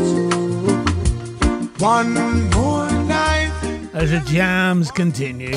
[1.77, 2.13] One
[2.49, 3.53] more night.
[3.93, 5.55] As the jams continue.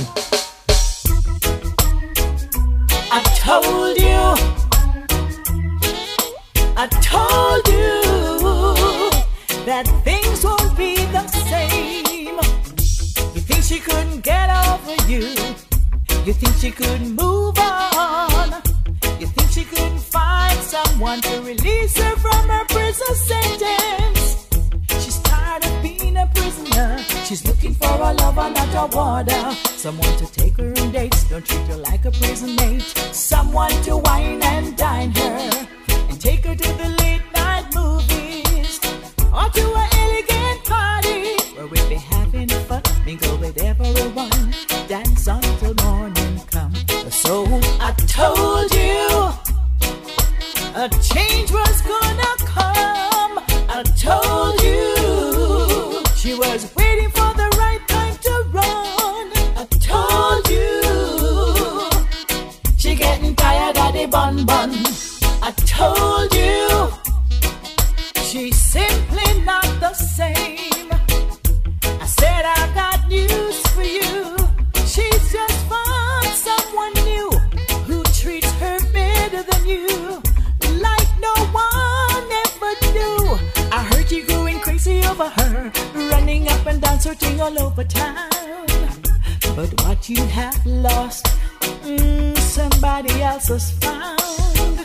[3.10, 4.22] I told you.
[6.76, 9.10] I told you
[9.66, 12.36] that things won't be the same.
[13.34, 15.34] You think she couldn't get over you?
[16.24, 18.62] You think she couldn't move on?
[19.18, 24.46] You think she couldn't find someone to release her from her prison sentence?
[25.02, 26.98] She's tired of being a prisoner.
[27.24, 29.56] She's looking for a lover, not a warder.
[29.76, 32.82] Someone to take her on dates, don't treat her like a prison mate.
[33.10, 35.50] Someone to wine and dine her
[36.08, 38.78] and take her to the late night movies
[39.34, 44.30] or to an elegant party where we'll be having fun, mingle with everyone,
[47.34, 49.08] I told you
[50.76, 53.40] a change was gonna come.
[53.70, 59.30] I told you she was waiting for the right time to run.
[59.56, 61.88] I told you
[62.76, 64.72] she getting tired of the bun bun.
[65.40, 66.92] I told you
[68.24, 70.61] she's simply not the same.
[85.12, 85.72] Over her,
[86.10, 88.30] running up and down, searching all over town.
[89.54, 91.26] But what you have lost,
[91.84, 94.78] mm, somebody else has found.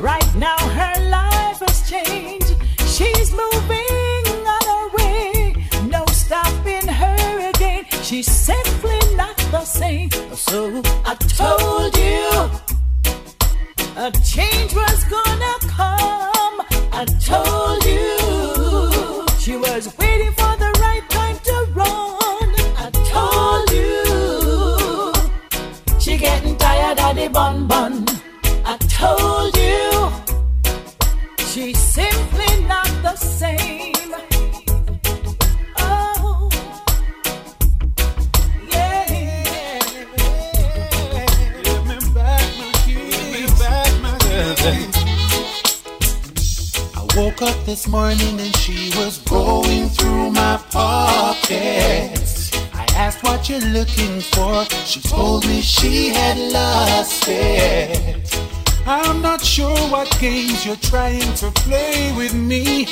[0.00, 2.54] Right now her life has changed.
[2.94, 4.24] She's moving
[4.56, 5.54] on her way.
[5.86, 7.84] No stopping her again.
[8.02, 10.10] She's simply not the same.
[10.34, 12.30] So I told you
[13.96, 16.56] a change was gonna come.
[17.00, 17.67] I told
[27.38, 27.94] bun bun.
[28.72, 29.86] I told you
[31.50, 34.12] she's simply not the same.
[35.78, 36.50] Oh,
[38.72, 39.78] yeah.
[41.62, 43.52] Give me back my keys,
[44.04, 44.90] my darling.
[46.98, 52.27] I woke up this morning and she was going through my pockets.
[53.08, 54.66] Asked what you're looking for.
[54.84, 58.38] She told me she had lost it.
[58.86, 62.86] I'm not sure what games you're trying to play with me.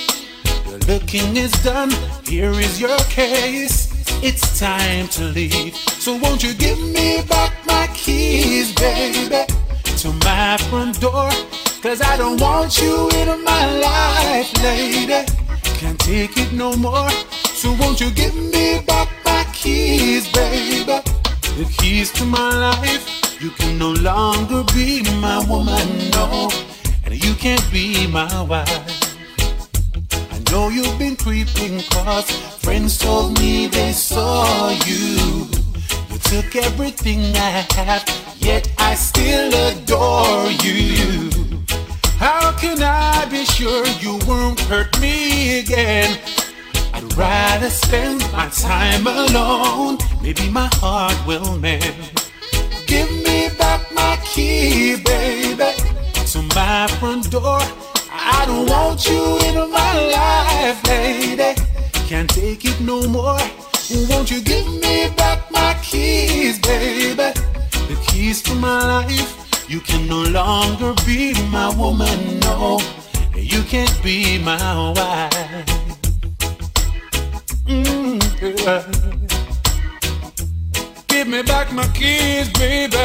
[0.71, 1.91] Your looking is done.
[2.25, 3.93] Here is your case.
[4.23, 5.77] It's time to leave.
[5.77, 9.45] So won't you give me back my keys, baby,
[9.99, 11.29] to my front door?
[11.83, 15.27] Cause I don't want you in my life, lady.
[15.77, 17.11] Can't take it no more.
[17.61, 19.16] So won't you give me back
[19.67, 20.85] keys, baby?
[21.59, 23.05] The keys to my life.
[23.43, 26.49] You can no longer be my woman, no.
[27.05, 28.97] And you can't be my wife.
[30.35, 32.31] I know you've been creeping cause
[32.64, 35.49] friends told me they saw you.
[36.11, 38.05] You took everything I have,
[38.39, 41.31] yet I still adore you.
[42.19, 46.19] How can I be sure you won't hurt me again?
[47.17, 49.97] Rather spend my time alone.
[50.23, 52.12] Maybe my heart will mend.
[52.87, 55.73] Give me back my key, baby,
[56.33, 57.59] to my front door.
[58.12, 61.59] I don't want you in my life, lady.
[62.07, 63.41] Can't take it no more.
[64.11, 67.33] Won't you give me back my keys, baby?
[67.89, 69.64] The keys to my life.
[69.71, 72.79] You can no longer be my woman, no.
[73.35, 75.86] You can't be my wife.
[77.67, 78.23] Mm,
[78.64, 78.83] yeah.
[81.09, 82.97] Give me back my keys, baby.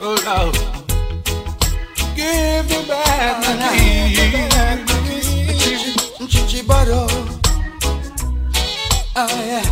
[0.00, 0.54] Oh, Lord.
[2.14, 4.34] Give me back my keys.
[6.28, 7.00] Chichibado.
[9.16, 9.66] Oh yeah.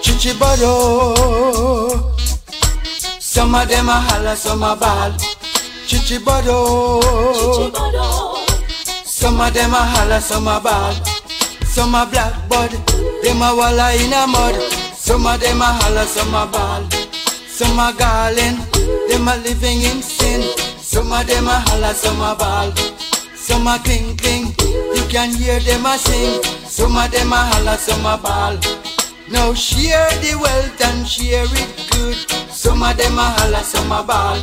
[0.00, 0.72] Chichibado.
[3.20, 5.12] Some of them a holla, some a ball.
[5.86, 6.60] Chichibado.
[9.20, 10.94] Some of them a holla, some a ball.
[11.66, 12.72] Some a blackbird,
[13.22, 14.56] them a walla in a mud.
[14.96, 16.88] Some of them a holla, some a ball.
[17.46, 18.60] Some a garland,
[19.10, 20.40] them a living in sin.
[20.78, 22.72] Some of them a holla, some a ball.
[23.36, 24.54] Some a cling cling,
[24.96, 26.42] you can hear them a sing.
[26.64, 28.56] Some of them a holla, some a ball.
[29.30, 32.16] Now share the wealth and share it good.
[32.50, 34.38] Some of them a holla, some a ball.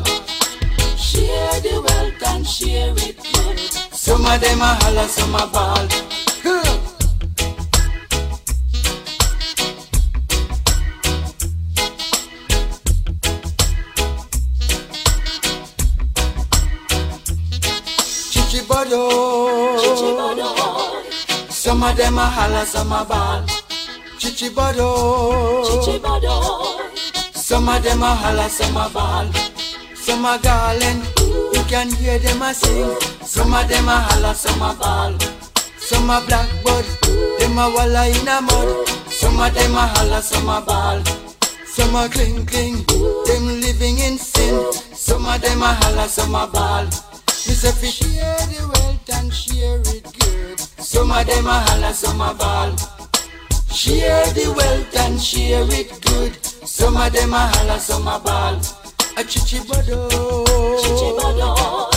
[0.96, 3.77] Share the wealth and share it good.
[4.08, 5.88] Some of them a holla, some a ball.
[18.32, 19.04] Chichibado.
[21.52, 23.42] Some of them a holla, some a ball.
[24.18, 24.90] Chichibado.
[27.34, 29.28] Some of them a holla, some a ball.
[29.96, 31.17] Some a garland,
[31.54, 33.00] you can hear them a sing.
[33.22, 35.18] Some of them a holla, some a ball.
[35.78, 36.86] Some a blackbird,
[37.40, 38.88] them a walla in a mud.
[39.10, 41.02] Some of them a holla, some a ball.
[41.66, 42.84] Some a cling cling,
[43.26, 44.74] them living in sin.
[44.94, 46.86] Some of them a holla, some a ball.
[46.86, 50.60] Me say fi share the wealth and share it good.
[50.60, 52.76] Some of them a holla, some a ball.
[53.72, 56.36] Share the wealth and share it good.
[56.68, 58.60] Some of them a holla, some a ball.
[59.18, 60.08] A chichibado.
[60.80, 61.90] Chichibado.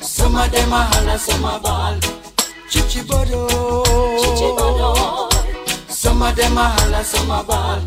[0.00, 1.98] Some of them a holla, some a ball.
[2.70, 3.48] Chichibado.
[4.20, 5.28] Chichibado.
[5.88, 7.80] Some of them a holla, some a ball.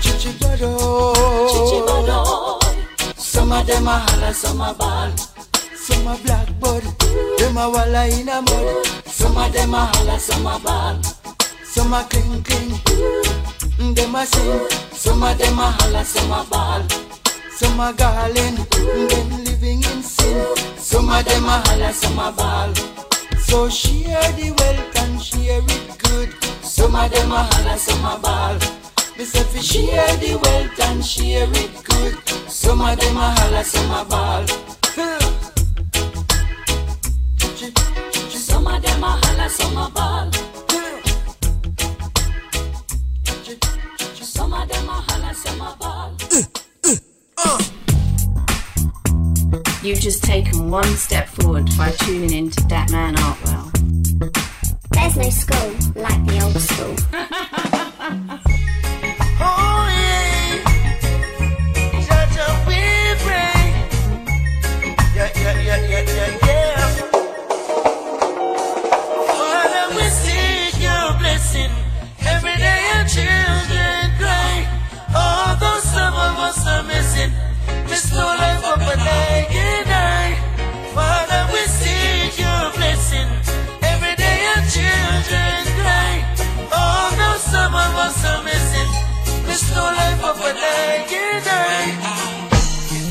[0.00, 1.12] Chichibado.
[1.50, 2.60] Chichibado.
[3.16, 5.10] Some of them a holla, some a ball.
[5.74, 6.84] Some a blackbird,
[7.38, 8.86] them a walla in a mud.
[9.06, 11.02] Some of them a holla, some a ball.
[11.64, 14.68] Some a cling cling, them a sing.
[14.92, 17.13] Some of them a holla, some a ball.
[17.56, 20.56] Some a garland, mm, them living in sin.
[20.76, 22.74] Some of them a holla, some a ball.
[23.38, 26.34] So share the wealth and share it good.
[26.64, 28.58] Some of them a holla, some a ball.
[29.16, 32.18] Me say fi share the wealth and share it good.
[32.50, 34.46] Some of them a holla, some a ball.
[38.32, 40.30] Some of them a holla, some a ball.
[44.20, 46.53] Some of them a holla, some a ball.
[47.38, 47.58] Uh.
[49.82, 53.70] You've just taken one step forward by tuning in to that man Artwell.
[54.90, 56.96] There's no school like the old school.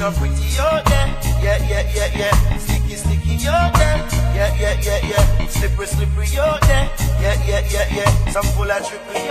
[0.04, 1.08] not pretty out there.
[1.42, 2.58] Yeah, yeah, yeah, yeah.
[2.58, 3.98] Sticky, sticky out there.
[4.36, 5.48] Yeah, yeah, yeah, yeah.
[5.48, 6.28] Slippery, slippery
[6.68, 6.92] there.
[7.22, 8.32] Yeah, yeah, yeah, yeah.
[8.32, 8.58] Some of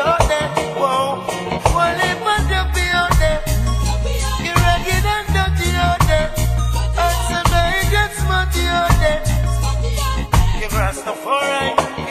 [0.01, 0.49] out there.
[0.81, 1.29] Whoa.
[4.43, 5.32] You're
[10.93, 12.02] Rastafari,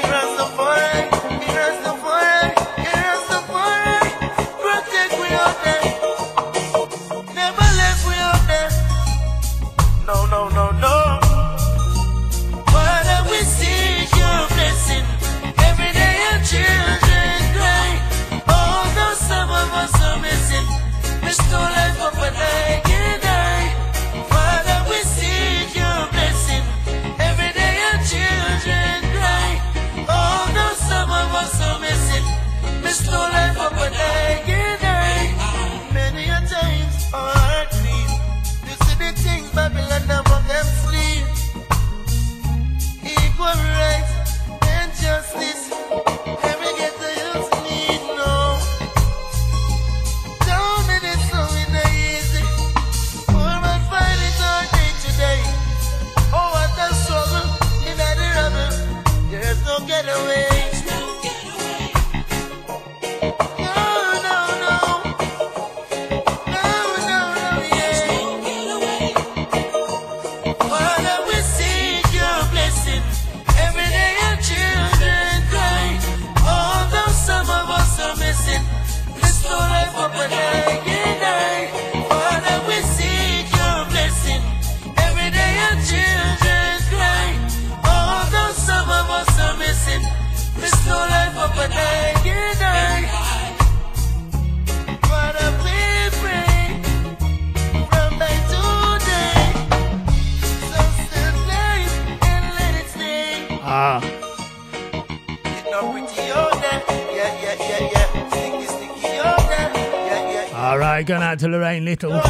[111.02, 112.22] yeah, going out to Lorraine Little.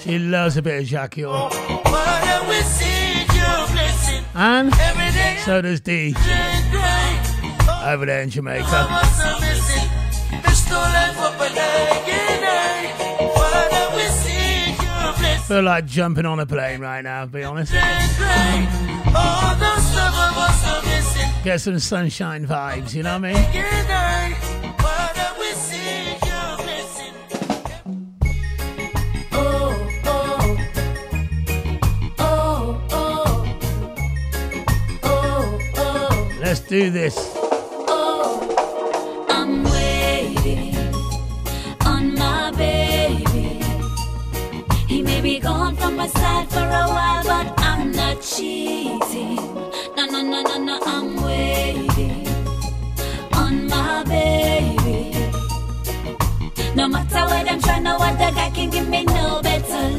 [0.00, 1.28] She loves a bit of Jah Cure.
[1.30, 1.50] Oh,
[1.84, 4.24] Father, we seek your blessing.
[4.34, 8.64] And Every day so does D oh, over there in Jamaica.
[8.64, 9.88] us are missing.
[10.44, 13.28] Restore life up and I can die.
[13.34, 15.42] Father, we seek your blessing.
[15.42, 17.72] Feel like jumping on a plane right now, to be honest.
[17.74, 17.84] Although
[19.78, 21.30] some of us are missing.
[21.44, 24.61] Get some sunshine vibes, you know what I mean?
[37.86, 38.40] Oh,
[47.58, 49.36] I'm not cheating.
[49.96, 52.26] No, no, no, no, no, I'm waiting
[53.34, 55.12] on my baby.
[56.74, 57.84] No matter what I'm trying,
[58.54, 59.90] can give me no better.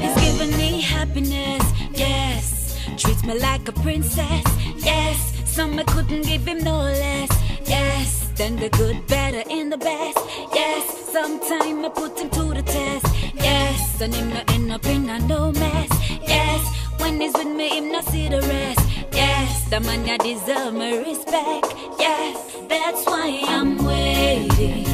[0.00, 2.78] He's giving me happiness, yes.
[2.96, 4.44] Treats me like a princess,
[4.84, 5.32] yes.
[5.44, 7.30] Some I couldn't give him no less,
[7.64, 8.28] yes.
[8.36, 10.18] Then the good, better, and the best,
[10.52, 10.82] yes.
[11.12, 14.00] Sometime I put him to the test, yes.
[14.00, 15.90] And him not end up in a no mess,
[16.22, 16.60] yes.
[16.98, 18.80] When he's with me, him not see the rest,
[19.12, 19.68] yes.
[19.70, 21.66] The man I deserve my respect,
[21.98, 22.56] yes.
[22.68, 24.86] That's why I'm waiting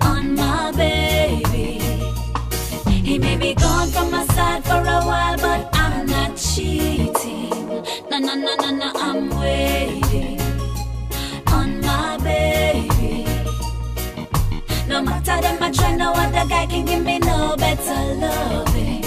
[0.00, 1.78] on my baby.
[2.90, 7.84] He may be gone from my side for a while, but I'm not cheating.
[8.12, 10.38] No, no, no, no, no, I'm waiting
[11.46, 13.24] on my baby.
[14.86, 19.02] No matter them, I try, no other guy can give me no better loving.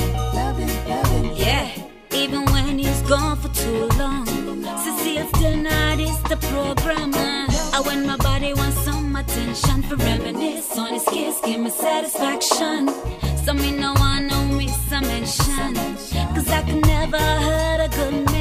[1.38, 1.70] Yeah,
[2.14, 4.26] even when he's gone for too long.
[4.84, 7.46] Cecile still not is the programmer.
[7.76, 12.90] I when my body wants some attention for reminisce on his kiss, give me satisfaction.
[13.46, 15.76] So me no one no miss a mention.
[16.34, 18.35] Cause I can never hurt a good man.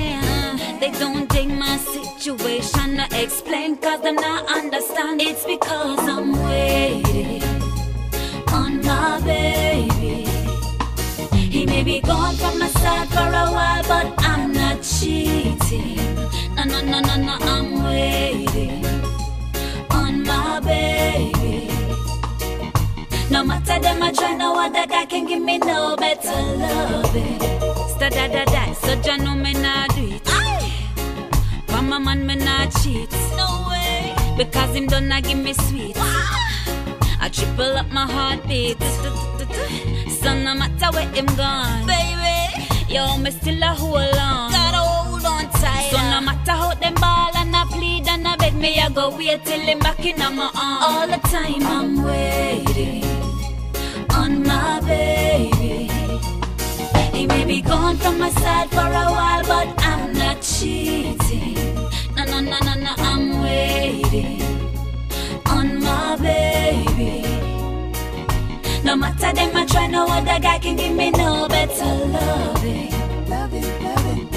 [0.85, 5.23] They don't take my situation I explain cause them not understand.
[5.23, 7.43] It's because I'm waiting
[8.53, 10.27] on my baby.
[11.39, 15.97] He may be gone from my side for a while, but I'm not cheating.
[16.55, 18.85] No, no, no, no, no, I'm waiting
[19.91, 21.71] on my baby.
[23.31, 27.41] No matter them, I try, no other guy can give me no better loving.
[27.89, 30.35] Sta da da da, so ya know me not do it.
[31.95, 33.09] My man, me not cheat.
[33.37, 34.17] No way.
[34.37, 35.97] Because him done not give me sweet.
[35.97, 38.83] I triple up my heartbeat.
[40.21, 44.51] So no matter where him gone, baby, yo, me still a hold on.
[44.51, 45.91] Gotta hold on tight.
[45.93, 49.17] So no matter how them ball and I plead and I beg me, I go
[49.17, 50.85] wait till him back in on my arms.
[50.85, 53.05] All the time I'm waiting
[54.11, 55.89] on my baby.
[57.17, 61.74] He may be gone from my side for a while, but I'm not cheating.
[62.27, 64.41] No, no, no, no, no, I'm waiting
[65.47, 67.23] on my baby.
[68.83, 72.91] No matter them, I try no other guy can give me no better loving.
[73.29, 74.29] Loving, loving.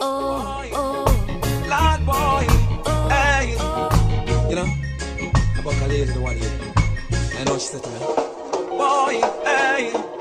[0.00, 1.04] Oh, oh,
[1.68, 2.46] Lord boy,
[2.86, 3.54] oh, hey.
[3.58, 4.46] Oh.
[4.50, 4.68] You know,
[5.56, 6.50] I buck a lady the one here.
[7.38, 7.98] I know she said to me,
[8.76, 10.19] boy, hey.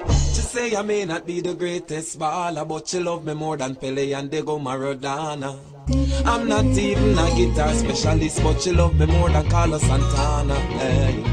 [0.60, 4.12] Say I may not be the greatest baller, but she love me more than Pele
[4.12, 5.58] and Diego Maradona.
[6.26, 10.56] I'm not even a guitar specialist, but she love me more than Carlos Santana.
[10.82, 11.24] Hey.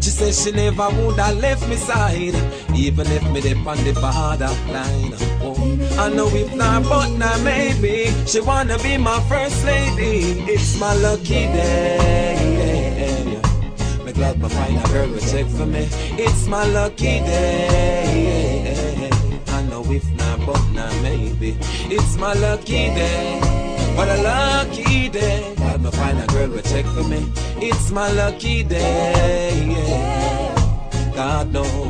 [0.00, 2.34] She says she never would have left me side,
[2.74, 5.12] even if me dip on the borderline.
[5.44, 5.60] Oh,
[5.98, 10.40] I know if not, but now maybe she wanna be my first lady.
[10.54, 12.40] It's my lucky day.
[14.06, 15.86] Me glad my find a girl will check for me.
[16.16, 18.29] It's my lucky day.
[19.92, 21.56] If not, but now maybe
[21.90, 23.40] it's my lucky day.
[23.96, 25.52] What a lucky day.
[25.56, 27.26] Glad me find a girl will check for me.
[27.56, 29.50] It's my lucky day.
[29.66, 31.12] Yeah.
[31.14, 31.89] God knows.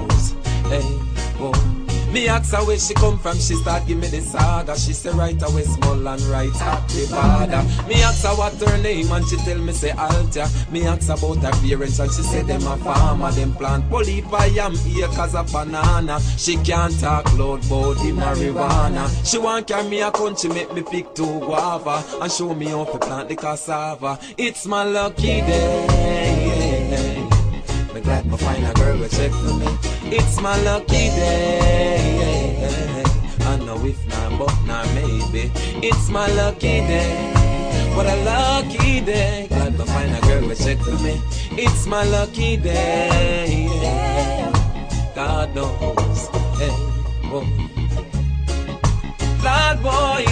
[2.13, 4.77] Me ask her where she come from, she start give me the saga.
[4.77, 6.53] She say right away small and right
[6.89, 7.63] the border.
[7.89, 10.51] Me ask her what her name and she tell me say Alta.
[10.73, 14.73] Me ask about her parents and she say them a farmer, them plant polypa yam
[14.75, 16.21] acres of banana.
[16.37, 19.09] She can't talk loud about the marijuana.
[19.25, 22.87] She want carry me a country make me pick two guava and show me how
[22.87, 24.19] to plant the cassava.
[24.37, 27.29] It's my lucky day.
[27.95, 29.90] Me glad me find a girl will check for me.
[30.13, 32.67] It's my lucky day.
[33.43, 35.53] I know if not, but not maybe.
[35.87, 37.33] It's my lucky day.
[37.95, 39.47] What a lucky day.
[39.49, 41.21] Glad me find a girl will check for me.
[41.53, 43.69] It's my lucky day.
[45.15, 46.27] God knows.
[46.59, 46.75] Hey,
[47.31, 47.47] whoa.
[49.47, 50.25] Lord boy,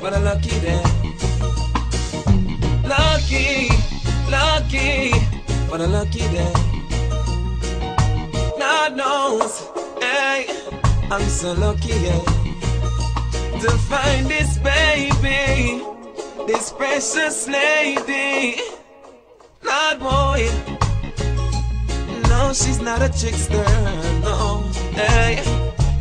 [0.00, 0.82] what a lucky day.
[2.86, 3.70] Lucky,
[4.30, 5.10] lucky,
[5.68, 6.75] what a lucky day.
[8.68, 9.52] God knows,
[10.02, 10.46] hey,
[11.12, 12.24] I'm so lucky, yeah,
[13.62, 15.84] to find this baby,
[16.48, 18.60] this precious lady.
[19.62, 20.50] Lord boy,
[22.28, 23.68] no, she's not a trickster,
[24.26, 24.62] no,
[24.94, 25.42] hey.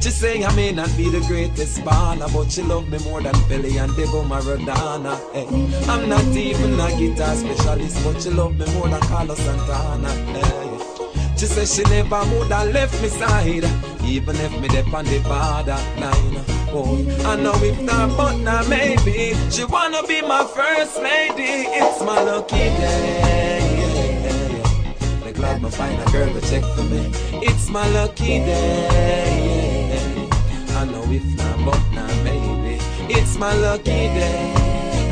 [0.02, 3.36] She say I may not be the greatest baller, but she love me more than
[3.48, 5.14] Pele and Diego Maradona.
[5.34, 5.48] Hey,
[5.88, 10.10] I'm not even a guitar specialist, but she love me more than Carlos Santana.
[10.10, 10.75] Hey.
[11.38, 13.66] She say she never would have left me side,
[14.06, 16.46] even if me dip on the borderline.
[16.72, 21.68] Oh, I know if not, but now maybe she wanna be my first lady.
[21.76, 23.76] It's my lucky day.
[25.26, 27.12] Me glad me find a girl to check for me.
[27.44, 29.90] It's my lucky day.
[30.70, 32.80] I know if not, but now maybe
[33.10, 34.54] it's my lucky day.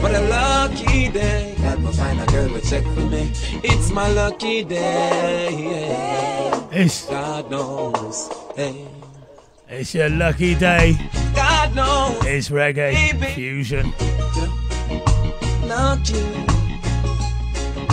[0.02, 1.53] But a lucky day.
[1.84, 3.32] Me find a girl to check for me.
[3.64, 5.50] It's my lucky day.
[6.72, 8.30] It's God knows.
[8.56, 8.88] Hey.
[9.70, 10.98] It's your lucky day.
[11.36, 12.26] God knows.
[12.26, 12.96] It's reggae
[13.34, 13.94] fusion.
[15.68, 16.24] Lucky.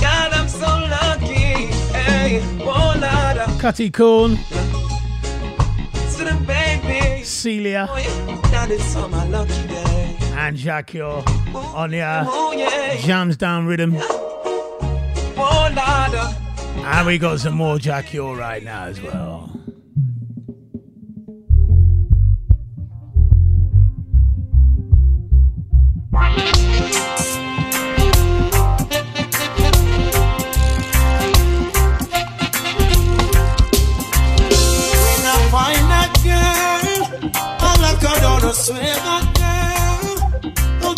[0.00, 1.66] God, I'm so lucky.
[1.92, 3.56] Hey, oh.
[3.60, 4.38] Cutty Corn,
[6.46, 7.24] baby.
[7.24, 10.48] Celia, oh, That is on my lucky day.
[10.48, 10.94] and Jacques
[11.74, 12.97] on the uh, Oh, yeah.
[13.01, 13.94] jams down rhythm.
[13.98, 15.69] Oh,
[16.85, 19.48] And we got some more Jah Cure right now as well.
[33.90, 39.39] When I find that girl, I like her down, I swear that girl will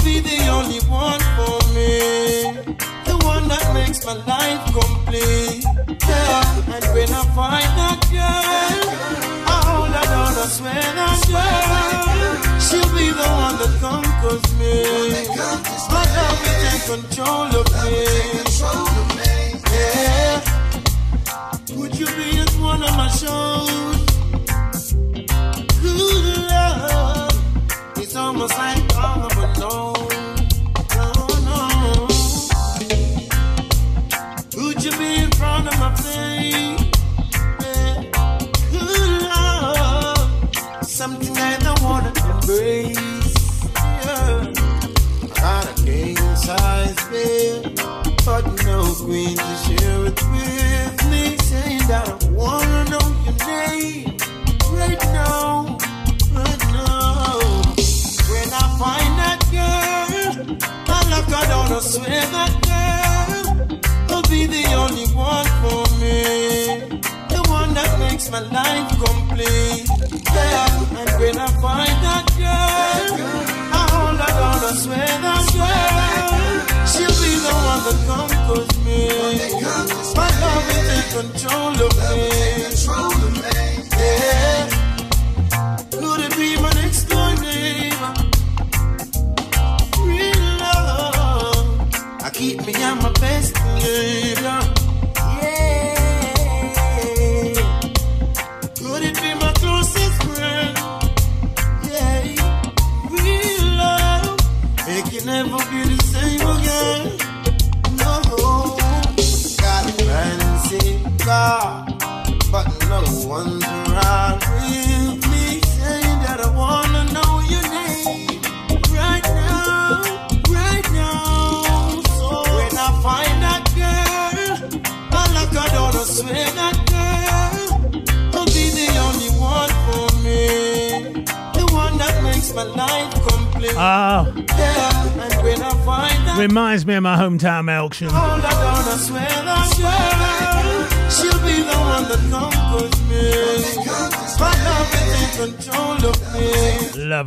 [0.05, 1.95] be the only one for me.
[3.07, 5.65] The one that makes my life complete.
[6.09, 8.81] Yeah, and when I find that girl,
[9.47, 10.83] I hold her down, I swear
[12.67, 14.75] she'll be the one that conquers me.
[15.93, 18.01] My love will take control of me.
[19.73, 20.37] Yeah.
[21.79, 23.62] Would you be at one of my shows?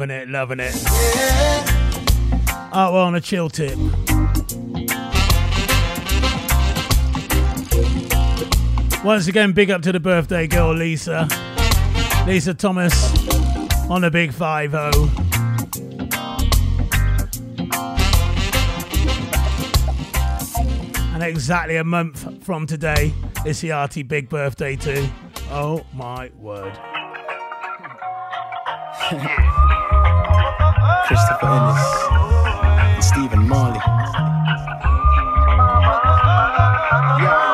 [0.06, 0.84] Loving it, loving it.
[0.84, 2.70] Yeah.
[2.74, 3.76] Oh, we're on a chill tip.
[9.04, 11.28] Once again, big up to the birthday girl, Lisa.
[12.28, 12.94] Lisa Thomas
[13.90, 14.92] on the big 5 0.
[21.16, 23.12] And exactly a month from today
[23.44, 25.08] is the RT Big Birthday too.
[25.50, 26.78] Oh my word.
[31.08, 32.08] Christopher Ellis
[32.96, 33.80] and Stephen Marley.
[37.22, 37.45] Yeah.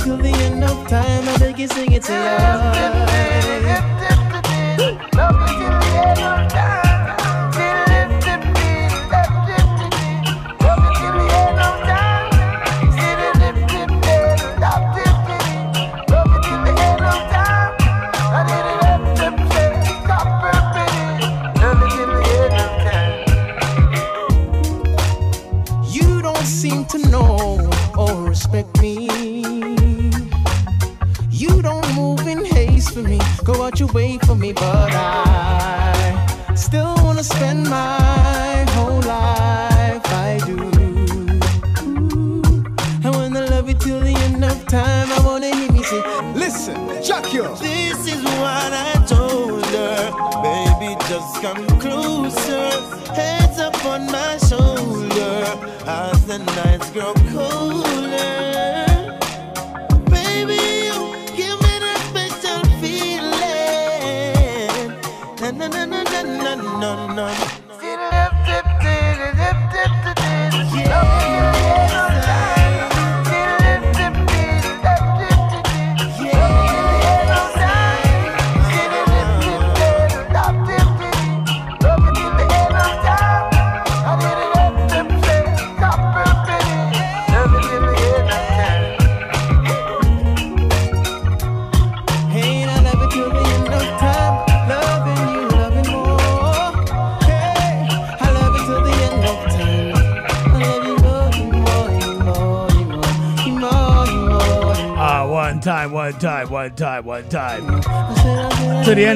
[0.00, 1.28] Until the end of time.
[1.28, 3.99] I think you sing it to you.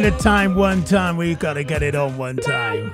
[0.04, 1.16] at a time, one time.
[1.16, 2.92] We gotta get it on one time.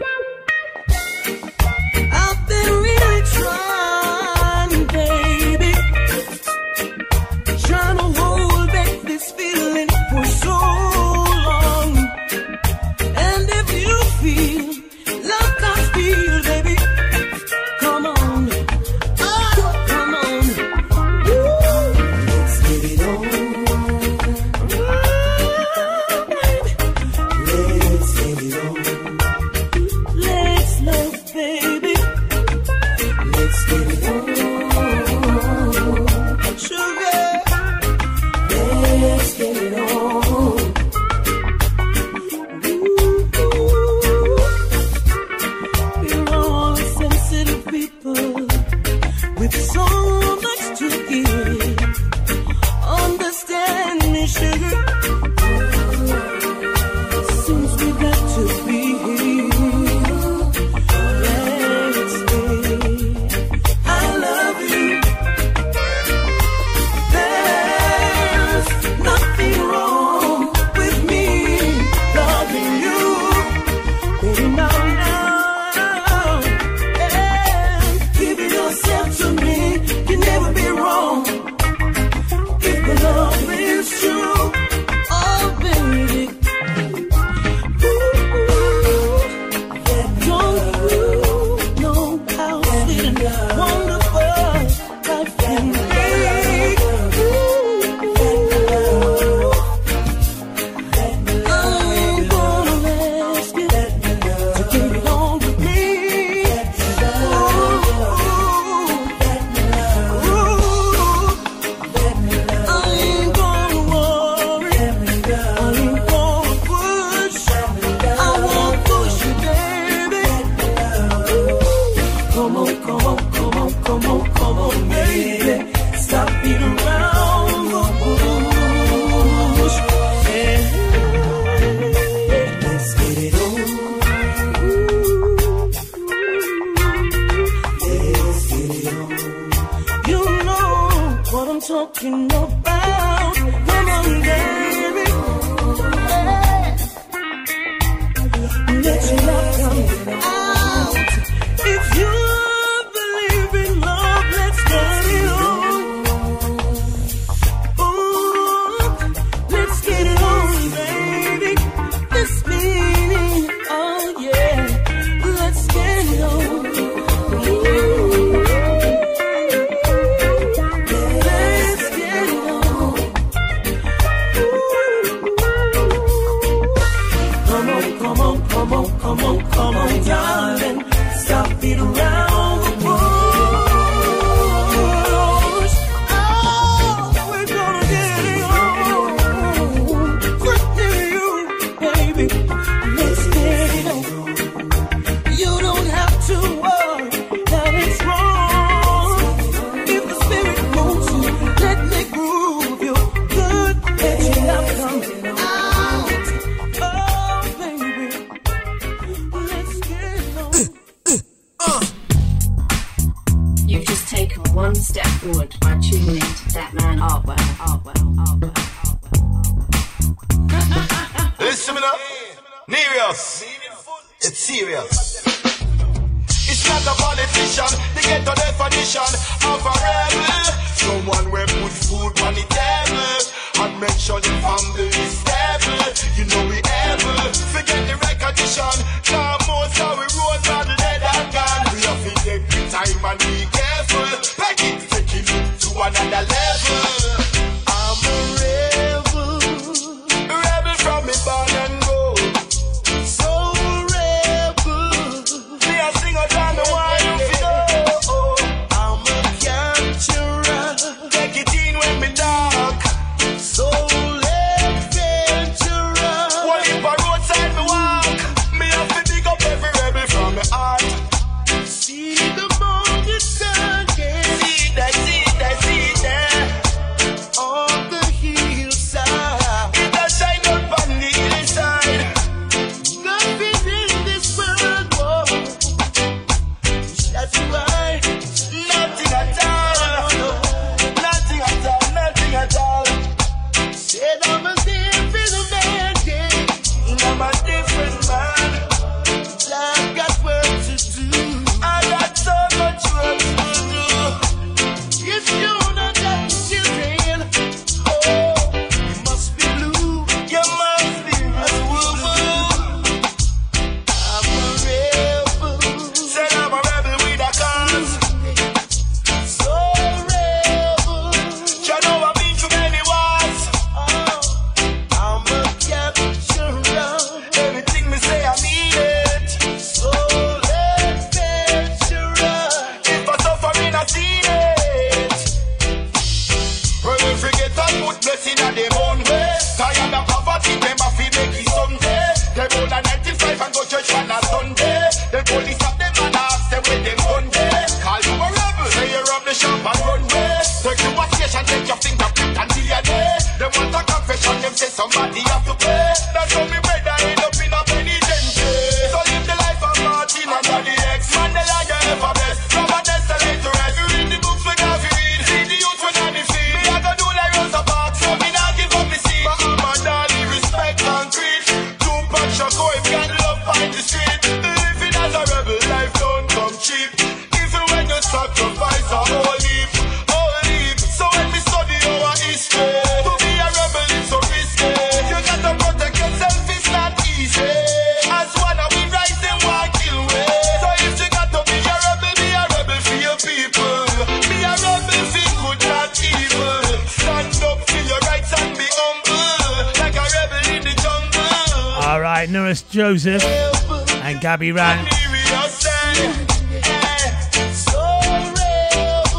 [404.39, 404.89] Rand.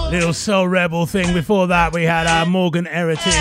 [0.09, 1.33] Little Soul Rebel thing.
[1.33, 3.35] Before that, we had our Morgan Heritage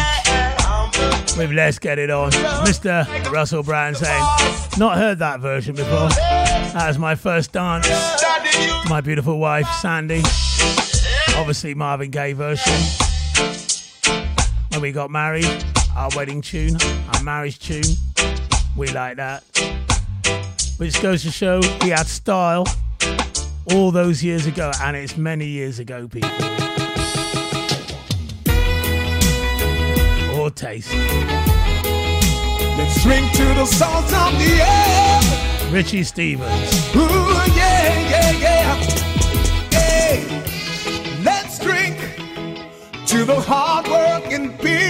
[1.37, 2.33] with Let's Get It On.
[2.33, 3.07] Mr.
[3.31, 4.25] Russell Brand saying,
[4.79, 6.09] Not heard that version before.
[6.09, 7.89] That was my first dance.
[8.89, 10.23] My beautiful wife, Sandy.
[11.37, 12.75] Obviously, Marvin Gaye version.
[14.73, 15.47] When we got married,
[15.97, 16.77] our wedding tune,
[17.15, 17.97] our marriage tune.
[18.77, 19.45] We like that.
[20.81, 22.65] Which goes to show he had style
[23.71, 26.31] all those years ago, and it's many years ago, people.
[30.35, 30.91] Or taste.
[32.79, 35.71] Let's drink to the salt of the air.
[35.71, 36.97] Richie Stephens.
[36.97, 36.99] Ooh,
[37.55, 38.75] yeah, yeah, yeah.
[39.71, 40.25] Hey,
[41.23, 41.99] let's drink
[43.07, 44.90] to the hardworking people.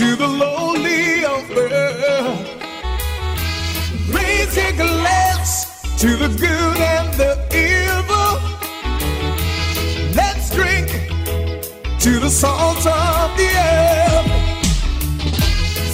[0.00, 2.48] To the lowly of earth.
[4.08, 8.32] Raise your glass to the good and the evil.
[10.14, 10.88] Let's drink
[12.00, 14.30] to the salt of the earth.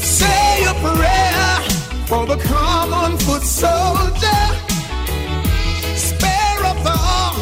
[0.04, 1.60] Say a prayer
[2.06, 4.44] for the common foot soldier.
[5.96, 7.38] Spare a thought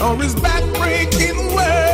[0.00, 1.87] or his back breaking work.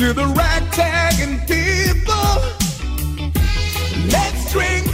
[0.00, 2.32] To the ragtagging people.
[4.08, 4.86] Let's drink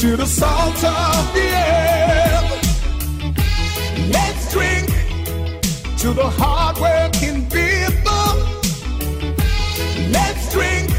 [0.00, 2.50] to the salt of the earth.
[4.10, 4.88] Let's drink
[5.98, 8.28] to the hardworking people.
[10.10, 10.90] Let's drink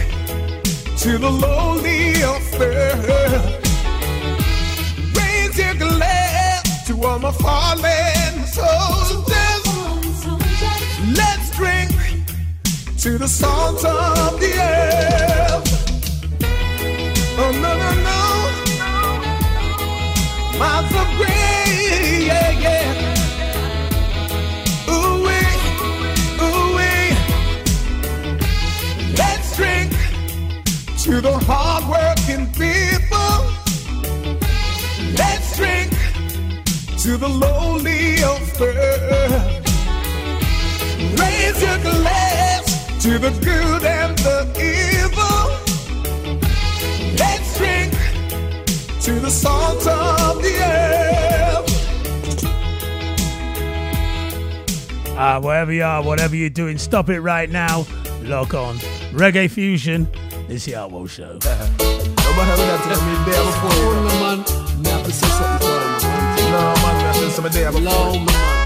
[0.99, 3.45] to the lowly of earth.
[5.17, 9.02] Raise your glass to all my fallen soldiers.
[13.03, 15.67] To the salt of the earth.
[17.37, 18.19] Oh no no no,
[20.57, 21.09] miles of
[22.29, 22.85] yeah yeah.
[24.89, 25.23] Ooh
[26.77, 27.11] wee.
[29.17, 29.91] Let's drink
[31.03, 33.35] to the hardworking people.
[35.17, 35.91] Let's drink
[36.99, 38.39] to the lowly of
[38.77, 39.61] earth.
[41.19, 42.22] Raise your glass
[43.03, 45.51] to the good and the evil.
[47.19, 47.91] Let's drink
[49.01, 51.67] to the salt of the earth.
[55.17, 57.85] Ah, wherever you are, whatever you're doing, stop it right now.
[58.21, 58.77] Log on.
[59.11, 60.07] Reggae Fusion.
[60.47, 61.33] It's the Artwell Show.
[61.33, 63.83] Nobody ever that tell me there before.
[63.83, 64.15] you know.
[64.23, 64.39] man,
[64.81, 66.39] me have to say something for you, man.
[66.55, 67.83] No, man, me have to say something there before.
[67.83, 68.63] Low, man.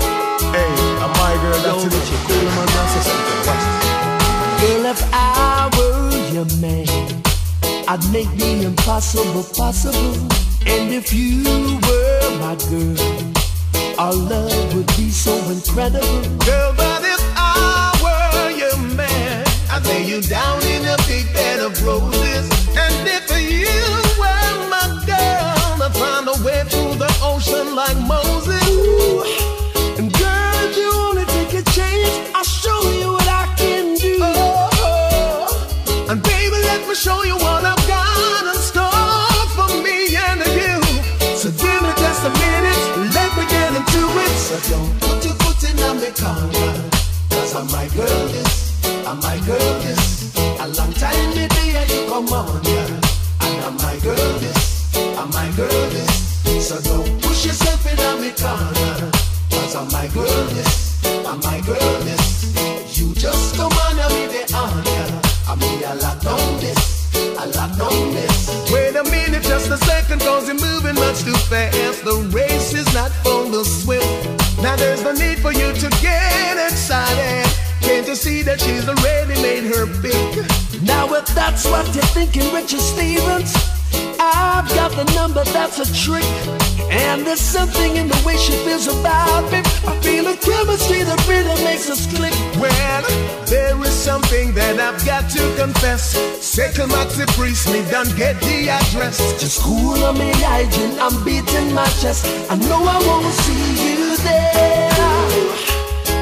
[0.53, 0.69] Hey,
[1.01, 1.93] and my girl, that's Low, it.
[1.97, 3.47] Richie, cool, man, me have something.
[3.47, 3.76] Watch
[4.67, 7.23] Girl, if I were your man,
[7.87, 10.27] I'd make the impossible possible.
[10.67, 11.41] And if you
[11.87, 12.97] were my girl,
[13.97, 16.19] our love would be so incredible.
[16.43, 21.61] Girl, but if I were your man, I'd lay you down in a big bed
[21.61, 22.51] of roses.
[22.75, 23.71] And if you
[24.19, 28.26] were my girl, I'd find a way through the ocean like Moses.
[44.69, 46.89] Don't put your foot in on me corner.
[47.29, 48.46] Cause I'm my girl
[81.47, 83.55] that's what you're thinking, Richard Stevens,
[84.19, 86.27] I've got the number that's a trick.
[86.91, 89.59] And there's something in the way she feels about me.
[89.87, 92.35] I feel a chemistry that really makes us click.
[92.59, 93.03] Well,
[93.45, 96.03] there is something that I've got to confess.
[96.43, 99.17] Second Maxi Priest, me done get the address.
[99.39, 102.25] Just cool on me, hygiene, I'm beating my chest.
[102.51, 104.91] I know I won't see you there.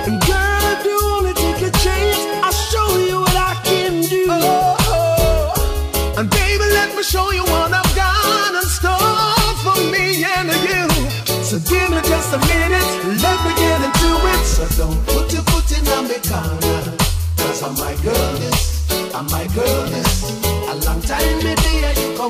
[0.05, 0.44] And girl,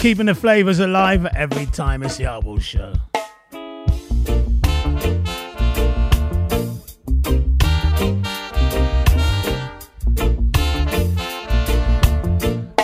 [0.00, 2.94] Keeping the flavours alive every time it's the Artwell Show.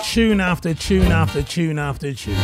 [0.05, 2.35] Tune after tune after tune after tune.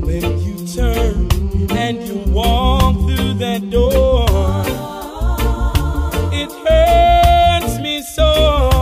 [0.00, 1.28] When you turn
[1.70, 4.26] and you walk through that door,
[6.32, 8.73] it hurts me so.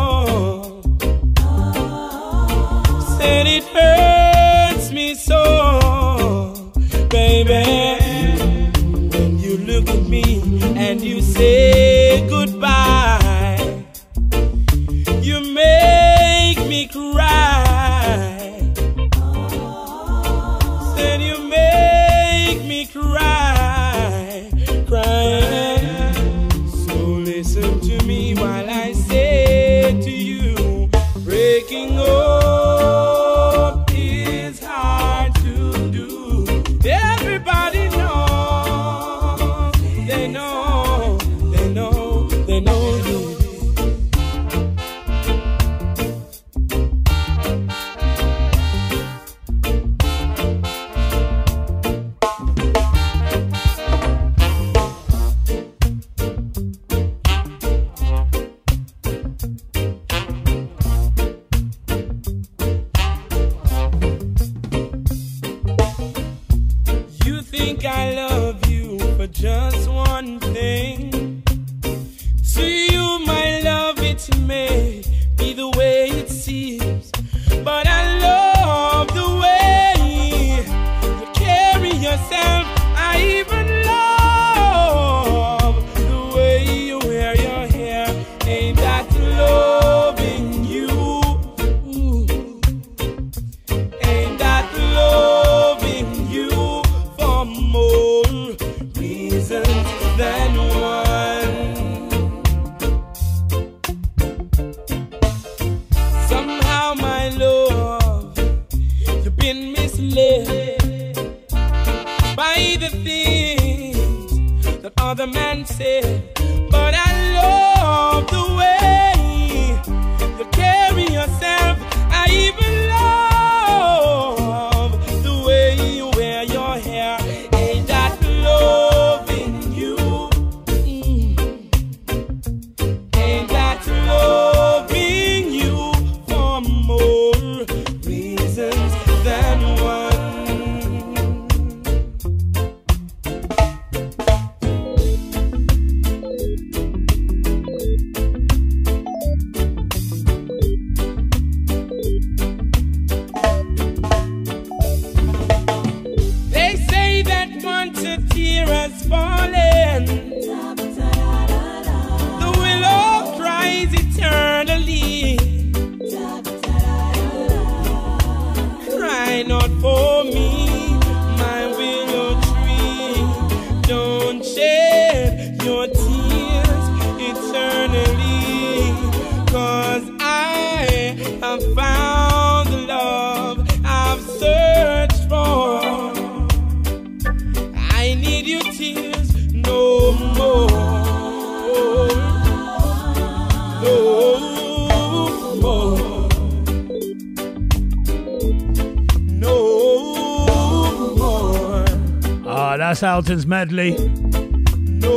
[202.93, 203.97] That's Alton's medley.
[203.97, 205.15] No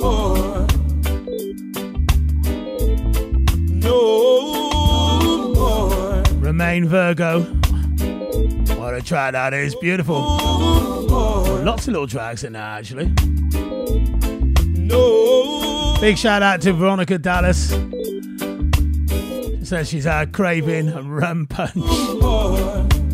[0.00, 0.66] more.
[3.68, 6.22] No more.
[6.36, 7.42] Romain Virgo.
[8.80, 9.74] What a track that is.
[9.74, 10.22] Beautiful.
[11.62, 13.12] Lots of little tracks in there, actually.
[14.78, 15.98] No.
[16.00, 17.72] Big shout out to Veronica Dallas.
[19.58, 23.04] She says she's had craving and rum punch.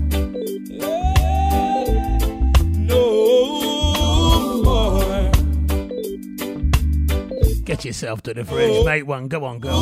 [7.92, 8.84] Yourself to the fridge, oh.
[8.84, 9.28] make one.
[9.28, 9.74] Go on, girl.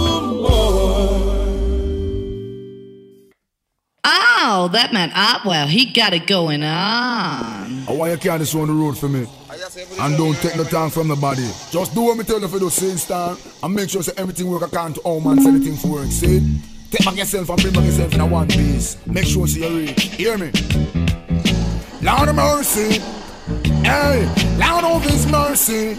[4.03, 7.85] Oh, that man Artwell, he got it going on.
[7.87, 9.28] Oh, I want you carry this on the road for me.
[10.01, 11.49] And don't take no time from nobody.
[11.70, 14.51] Just do what me tell you for the same time and make sure say everything
[14.51, 16.07] work according to how man say the thing for work.
[16.07, 16.61] See?
[16.91, 18.97] Take back yourself and bring back yourself in a one piece.
[19.07, 20.03] Make sure see you reach.
[20.03, 20.51] Hear me?
[22.03, 22.99] Lord of mercy.
[23.85, 24.27] Hey,
[24.59, 25.97] Lord of his mercy.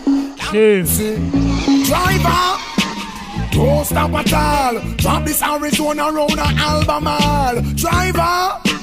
[0.54, 1.16] Mercy.
[1.86, 2.58] Driver.
[3.52, 4.82] Don't stop at all.
[4.98, 7.62] Drop this Arizona round a Albemarle.
[7.76, 8.81] Driver.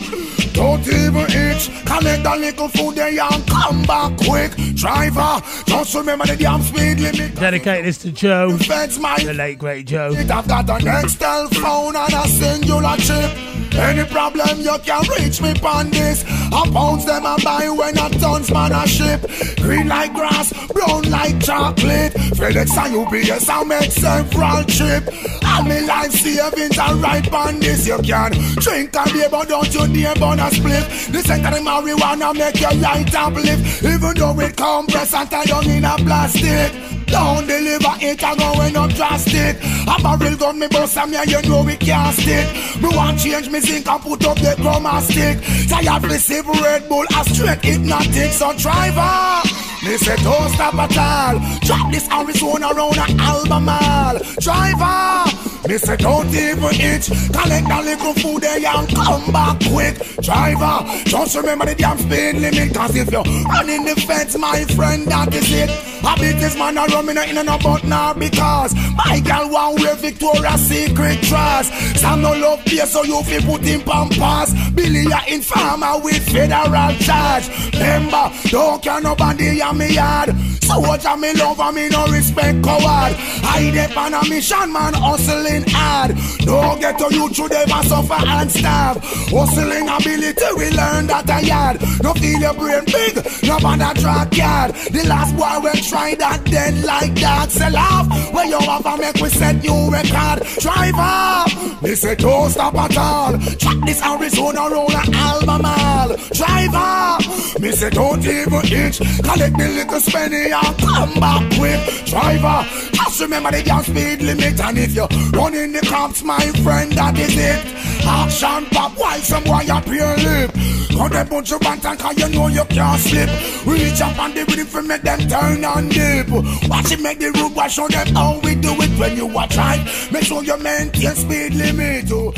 [0.52, 1.70] Don't even itch.
[1.85, 4.52] Collect a little food there and come back quick.
[4.74, 5.40] Driver.
[5.66, 7.35] Just remember the damn speed limit.
[7.36, 10.14] Dedicate this to Joe, the late great Joe.
[10.16, 13.59] I've got an Excel phone and a singular chip.
[13.74, 16.24] Any problem you can reach me on this.
[16.26, 19.22] I pounds them and buy when a tons man a ship.
[19.59, 22.12] Green like grass, brown like chocolate.
[22.35, 25.09] FedEx and UPS I make several trip.
[25.44, 27.86] And me life savings are right on this.
[27.86, 30.84] You can drink and beer but don't you dare burn a split.
[31.12, 33.84] The second the marijuana make your light uplift.
[33.84, 36.72] Even though it compress and tie down in a plastic.
[37.06, 39.56] Don't deliver it, I going up drastic.
[39.88, 42.46] A barrel gun me bust and me you know we can't stick.
[42.82, 45.38] Me want change me zinc and put up the chroma stick.
[45.68, 48.30] Tired receive Red Bull a straight hypnotic.
[48.32, 49.48] So driver,
[49.84, 51.40] me say don't stop at all.
[51.60, 54.20] Drop this Arizona round a Albemarle.
[54.40, 55.32] Driver,
[55.66, 57.08] me say don't even itch.
[57.32, 59.88] Collect a little food there and come back quick.
[60.20, 62.74] Driver, just remember the damn speed limit.
[62.74, 65.70] Cause if you're running the fence, my friend, that is it.
[66.05, 69.81] I beat this man rum in a in and about now because my girl want
[69.81, 72.01] wear Victoria's Secret dress.
[72.01, 74.55] Some no love here, so you feel put in pampas.
[74.70, 77.48] Billy a informer with federal charge.
[77.74, 80.35] Remember, don't care nobody in me yard.
[80.62, 83.15] So what I me love and me no respect coward.
[83.43, 86.16] I depend on mission man hustling hard.
[86.40, 88.98] Don't get to you through them and suffer and starve.
[89.32, 91.76] Hustling ability we learn that a yard.
[92.02, 94.74] No feel your brain big, no bother track yard.
[94.90, 97.50] The last boy will try that then like that.
[97.50, 100.42] Sell off when you have a make we set new record.
[100.59, 103.38] Drive up, me say don't stop at all.
[103.38, 106.16] Track this Arizona roller Albemarle.
[106.32, 107.20] Drive up,
[107.60, 108.98] me say don't even itch.
[109.22, 112.06] Collect the little spenny and come back quick.
[112.06, 114.60] Driver, just remember the gas speed limit.
[114.60, 117.78] And if you're running the cops, my friend, that is it.
[118.06, 120.53] Action pop while some boy appear lip.
[120.90, 123.28] Got them bunch of bantan cause you know you can't slip.
[123.66, 126.28] Reach up on the rhythm for make them turn and dip.
[126.69, 129.57] Watch it make the road watch show them how we do it when you watch
[129.57, 129.85] right.
[130.12, 132.11] Make sure you maintain speed limit.
[132.12, 132.32] oh.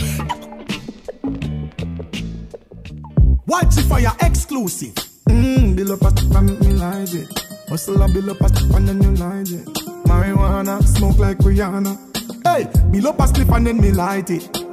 [3.46, 4.94] Watch it for your exclusive.
[5.28, 7.28] Mmm, bill up a stick and me like it.
[7.68, 9.66] Hustle a bill up a stick and then you like it.
[10.06, 11.96] Marijuana, smoke like Rihanna.
[12.44, 14.69] Hey, bill up a stick and then me light it.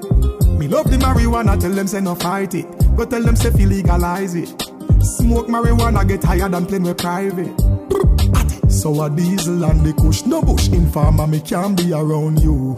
[0.58, 2.66] Me love the marijuana, tell them say no fight it.
[2.96, 4.50] Go tell them say fi legalize it.
[5.02, 7.54] Smoke marijuana, get higher than plane with private.
[8.72, 12.78] So a diesel and the kush, no bush informer, me can't be around you.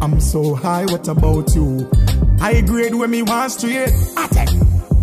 [0.00, 1.88] I'm so high, what about you?
[2.38, 3.90] High grade when me want straight.
[4.16, 4.50] I take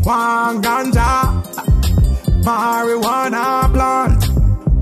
[0.06, 1.44] one ganja,
[2.44, 4.24] marijuana plant,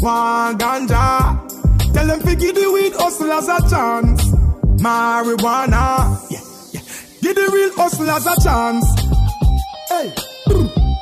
[0.02, 1.94] one ganja.
[1.94, 4.24] Tell them fi give the weed hustlers a chance.
[4.82, 6.43] Marijuana, yeah.
[7.24, 8.86] Give the real hustlers a chance.
[9.88, 10.12] Hey,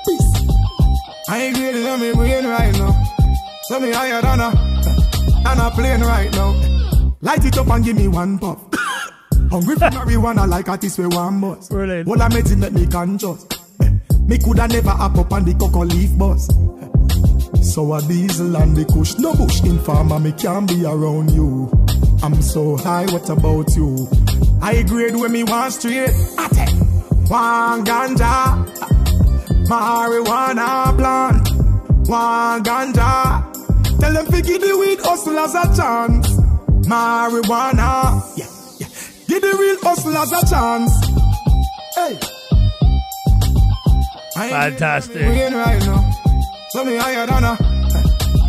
[0.06, 0.50] peace.
[1.28, 2.94] I ain't great in me brain right now.
[3.64, 4.52] So me higher than a,
[5.44, 7.16] than a plane right now.
[7.22, 8.60] Light it up and give me one puff.
[9.50, 11.70] Hungry for marijuana like a this way one bus.
[11.70, 12.08] Brilliant.
[12.08, 13.48] All I made it make me conscious.
[14.20, 16.46] Me coulda never up up on the cocoa leaf bus.
[17.74, 21.72] So a diesel and the kush, no bush in informer, me can't be around you.
[22.22, 24.08] I'm so high, what about you?
[24.62, 26.12] I grade when me want straight.
[26.54, 26.70] Take
[27.30, 28.68] one ganja,
[29.68, 31.50] marijuana plant,
[32.08, 34.00] one ganja.
[34.00, 36.28] Tell them to give the weed hustlers a chance.
[36.88, 38.48] Marijuana, yeah,
[38.80, 38.88] yeah.
[39.28, 40.92] Give the real hustlers a chance.
[41.96, 42.20] Hey.
[44.50, 45.16] Fantastic.
[45.18, 46.08] Again right now.
[46.74, 47.58] Higher than a,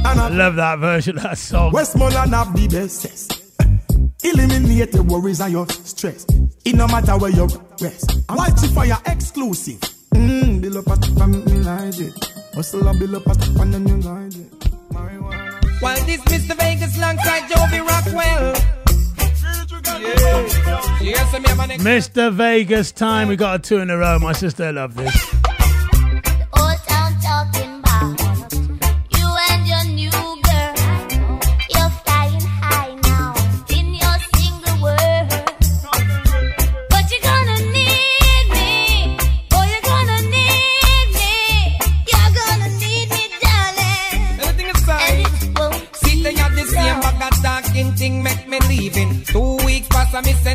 [0.02, 1.72] than I love that version of that song.
[1.72, 3.41] Westmoreland have the best.
[4.24, 6.24] Eliminate your worries and your stress.
[6.64, 7.48] It no matter where you
[7.80, 8.20] rest.
[8.28, 9.80] White fire exclusive.
[10.14, 12.14] Mmm, build up a from me like it.
[12.54, 13.30] Hustle and build up a
[13.60, 14.52] and then you like it.
[15.80, 16.56] While this Mr.
[16.56, 18.54] Vegas alongside Jovi Rockwell.
[20.00, 20.98] Yeah.
[21.00, 22.32] Yes, me have an Mr.
[22.32, 23.28] Vegas time.
[23.28, 24.18] We got a two in a row.
[24.20, 25.51] My sister love this.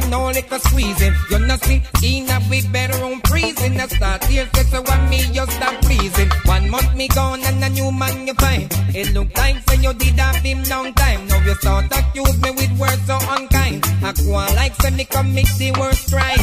[0.10, 1.14] No liquor squeezing.
[1.30, 3.80] You know, see, in a big bedroom freezing.
[3.80, 6.30] I start here, say, so when me just stop pleasing.
[6.46, 8.68] One month me gone and a new man you find.
[8.96, 11.28] It look like say you did have him long time.
[11.28, 13.86] Now you start accuse me with words so unkind.
[14.04, 16.40] I go like say me commit the worst crime.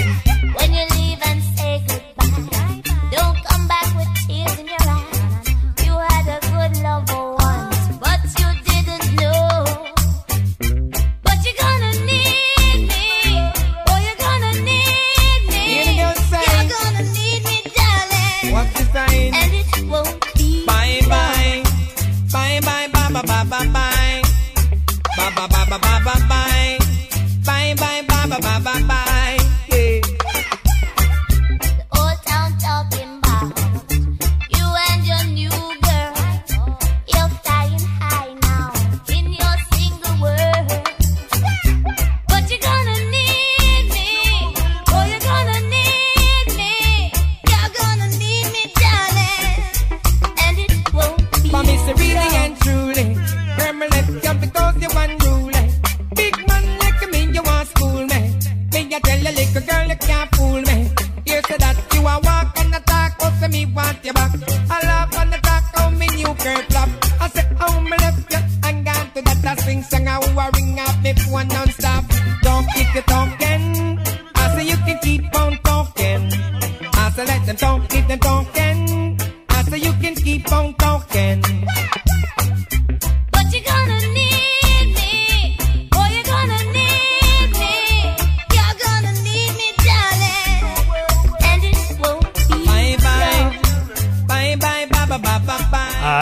[0.56, 4.83] When you leave and say goodbye, don't come back with tears in your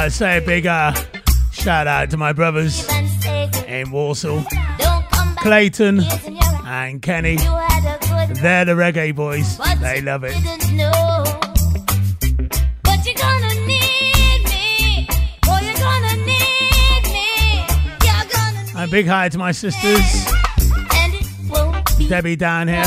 [0.02, 0.92] uh, say a big uh,
[1.52, 2.88] shout out to my brothers
[3.68, 4.42] in Warsaw,
[5.38, 6.00] Clayton
[6.64, 7.36] and Kenny.
[7.36, 9.58] They're the reggae boys.
[9.80, 10.34] They love it.
[18.74, 20.26] A big hi to my sisters,
[22.08, 22.82] Debbie down here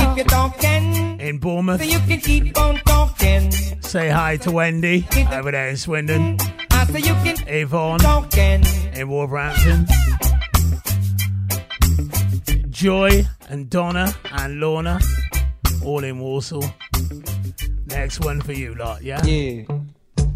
[1.20, 1.82] in Bournemouth.
[3.82, 6.38] Say hi to Wendy over there in Swindon.
[6.88, 8.64] I say you can Yvonne talking.
[8.94, 9.88] in Wolverhampton,
[12.70, 15.00] Joy and Donna and Lorna,
[15.84, 16.62] all in Warsaw.
[17.88, 19.24] Next one for you lot, yeah?
[19.26, 19.64] Yeah.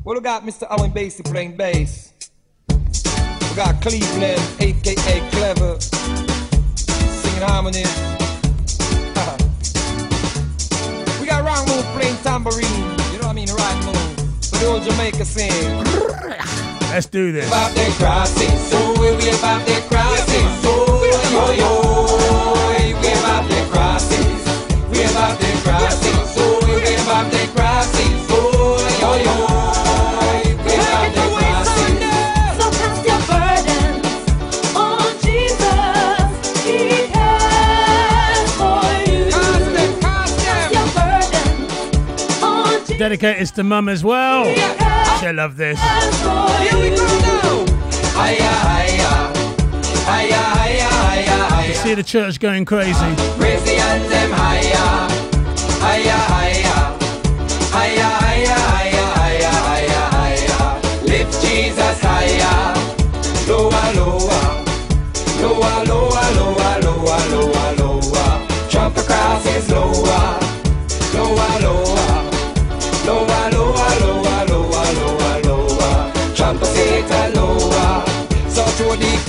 [0.03, 0.65] Well, we got Mr.
[0.71, 2.13] Owen Basie playing bass.
[2.69, 7.83] We got Cleveland, aka Clever, singing harmony.
[11.21, 12.63] we got Wrong Move playing tambourine.
[13.13, 13.45] You know what I mean?
[13.47, 13.83] The right
[14.59, 14.65] move.
[14.65, 15.51] So the old Jamaica sing.
[16.91, 17.47] Let's do this.
[17.47, 21.81] About their crossing, so we we about their crossing, so yo yo.
[23.01, 24.43] We about their crossings,
[24.91, 27.98] we about their crossing, so we we about their crossing,
[43.09, 43.21] Jesus.
[43.21, 44.45] Dedicated to mum as well.
[45.19, 45.79] She'll love this.
[48.19, 48.59] Hiya.
[51.73, 52.93] See the church going crazy.
[61.05, 62.75] Lift Jesus higher,
[63.47, 64.49] lower, lower,
[65.41, 68.29] lower, lower, lower, lower, lower, lower.
[68.69, 69.69] Jump across his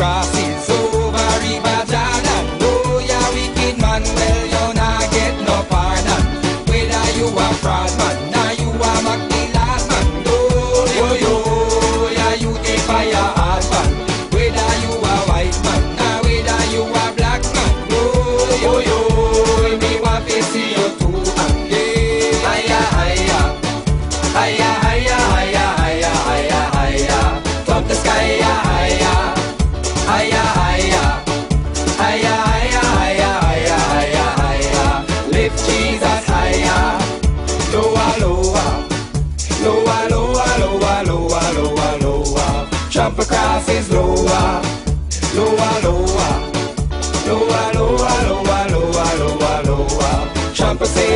[0.00, 2.24] cross is over, Ibadan.
[2.36, 4.49] And oh, yeah, wicked man, well,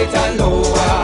[0.05, 1.04] Satan lower.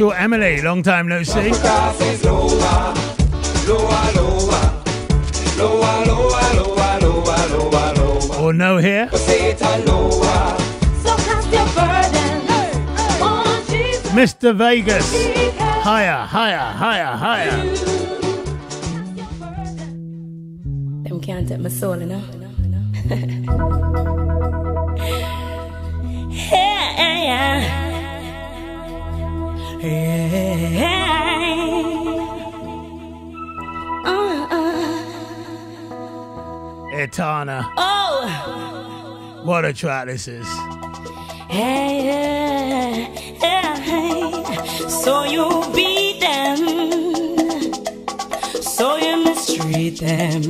[0.00, 1.50] Rachel Emily, long time no see.
[8.40, 9.08] Or no here.
[14.16, 14.56] Mr.
[14.56, 15.12] Vegas,
[15.84, 17.62] higher, higher, higher, higher.
[21.04, 22.22] Them can't take my soul, you know.
[26.30, 27.89] yeah, yeah.
[36.92, 37.72] Etana.
[37.78, 39.40] Oh!
[39.42, 40.46] What a track this is.
[41.48, 42.04] Hey,
[43.40, 44.20] yeah, hey.
[44.90, 46.58] So you beat them.
[48.62, 50.42] So you mistreat them.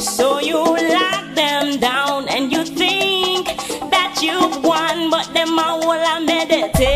[0.00, 3.46] So you lock them down and you think
[3.92, 6.95] that you've won, but them all will meditate.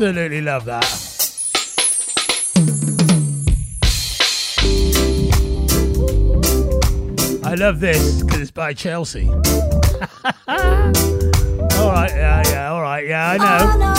[0.00, 0.84] Absolutely love that.
[7.44, 9.28] I love this because it's by Chelsea.
[9.28, 9.34] all
[11.90, 13.97] right, yeah, yeah, all right, yeah, I know.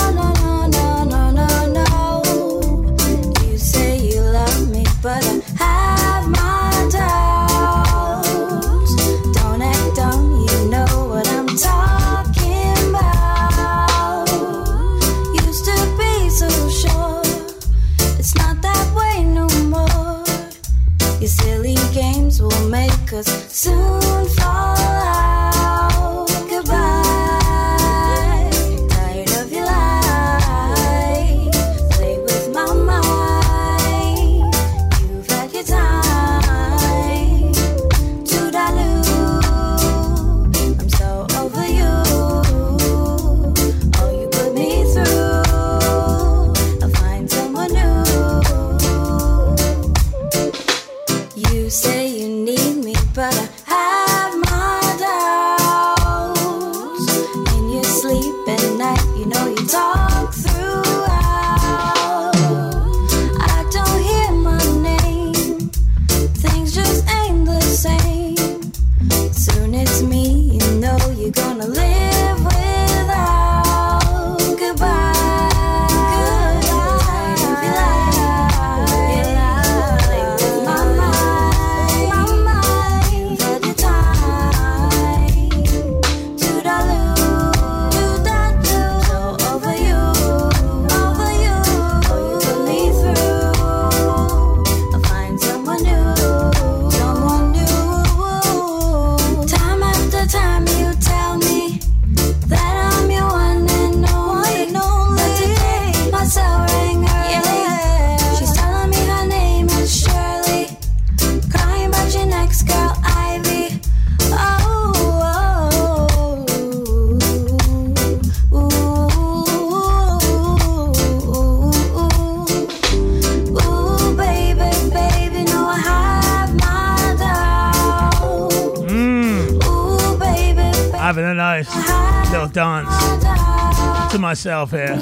[134.40, 134.98] myself here.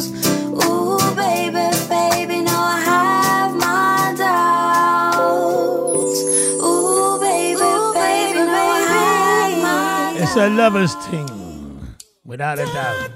[0.65, 5.43] Ooh, baby, baby, no, I have my doubts.
[6.59, 11.29] Ooh, baby, Ooh, baby, baby, no, I have my It's a lover's thing,
[12.25, 13.11] without a doubt.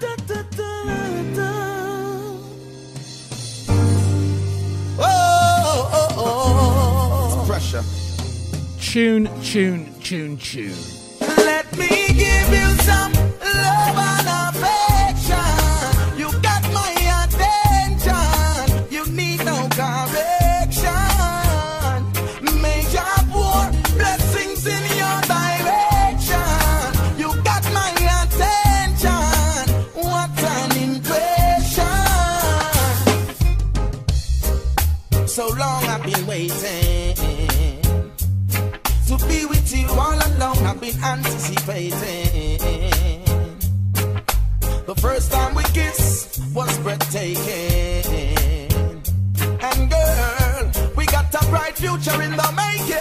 [7.34, 7.84] It's pressure.
[8.80, 10.76] Tune, tune, tune, tune.
[11.20, 14.41] Let me give you some love
[40.92, 42.58] been anticipating.
[44.86, 47.44] The first time we kissed was breathtaking.
[49.62, 53.01] And girl, we got a bright future in the making.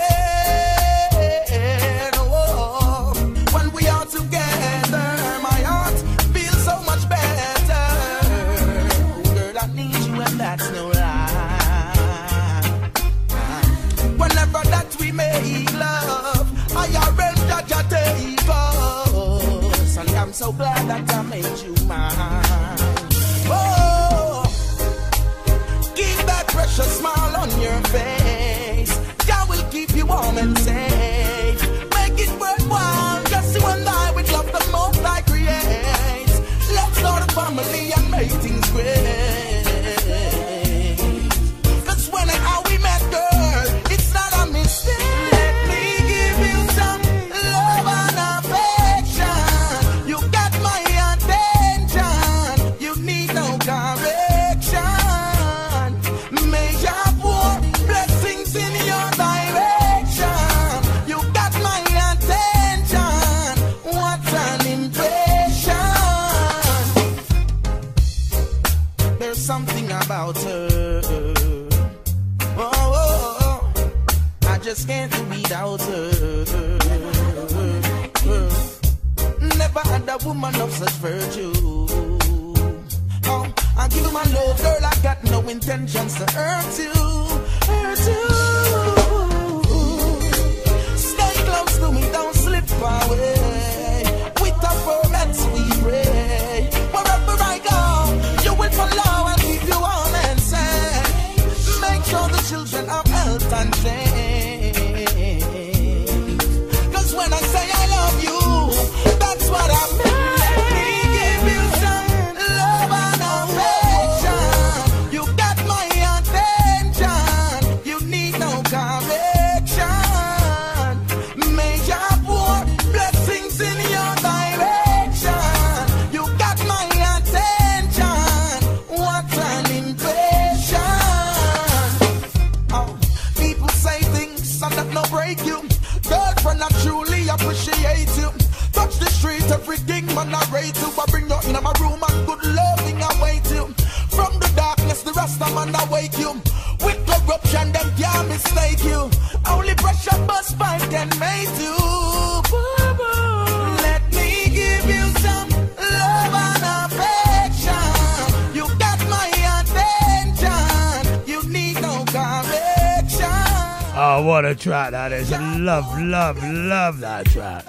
[165.11, 165.31] that is.
[165.61, 167.65] Love, love, love that track.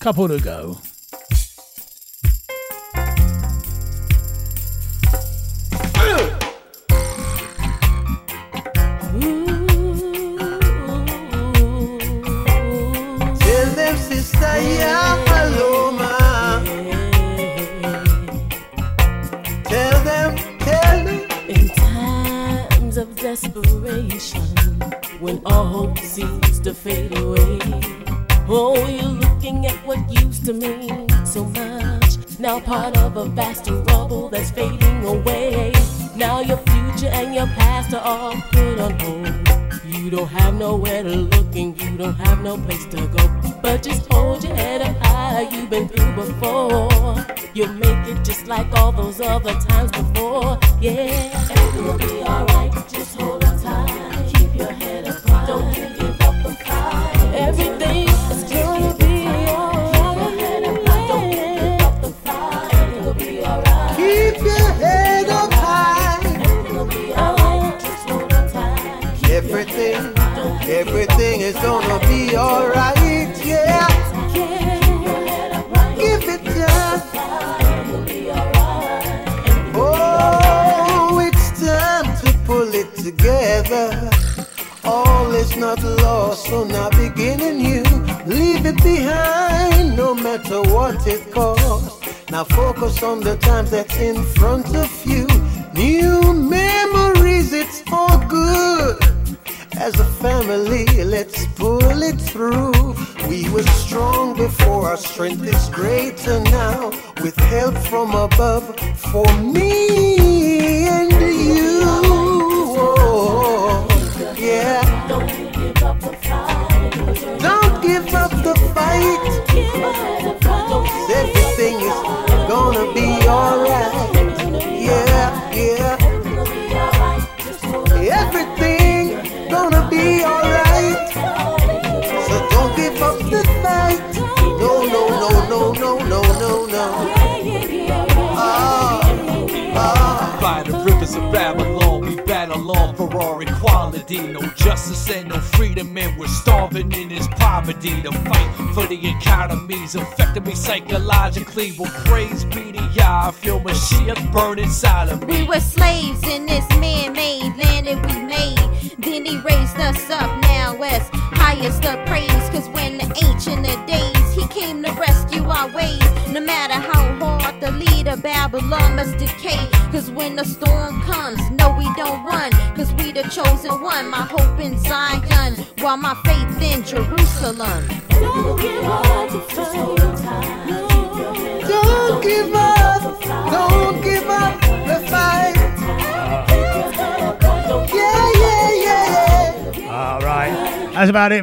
[0.00, 0.78] Couple to go.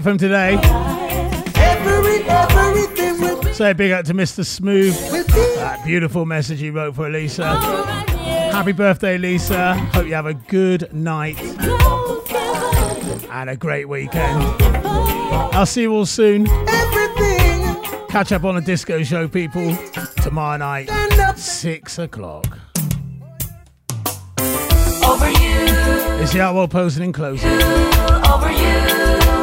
[0.03, 0.59] from today.
[1.55, 2.23] Every,
[3.53, 4.45] Say big up to Mr.
[4.45, 4.93] Smooth.
[5.55, 7.55] That beautiful message you wrote for Lisa.
[8.51, 9.75] Happy birthday, Lisa.
[9.75, 11.39] Hope you have a good night
[13.31, 14.43] and a great weekend.
[15.55, 16.45] I'll see you all soon.
[18.09, 19.75] Catch up on a disco show, people,
[20.21, 20.89] tomorrow night,
[21.37, 22.59] six o'clock.
[25.05, 25.27] Over
[26.21, 27.49] It's the Artwell posing and closing.
[27.49, 29.42] Over you.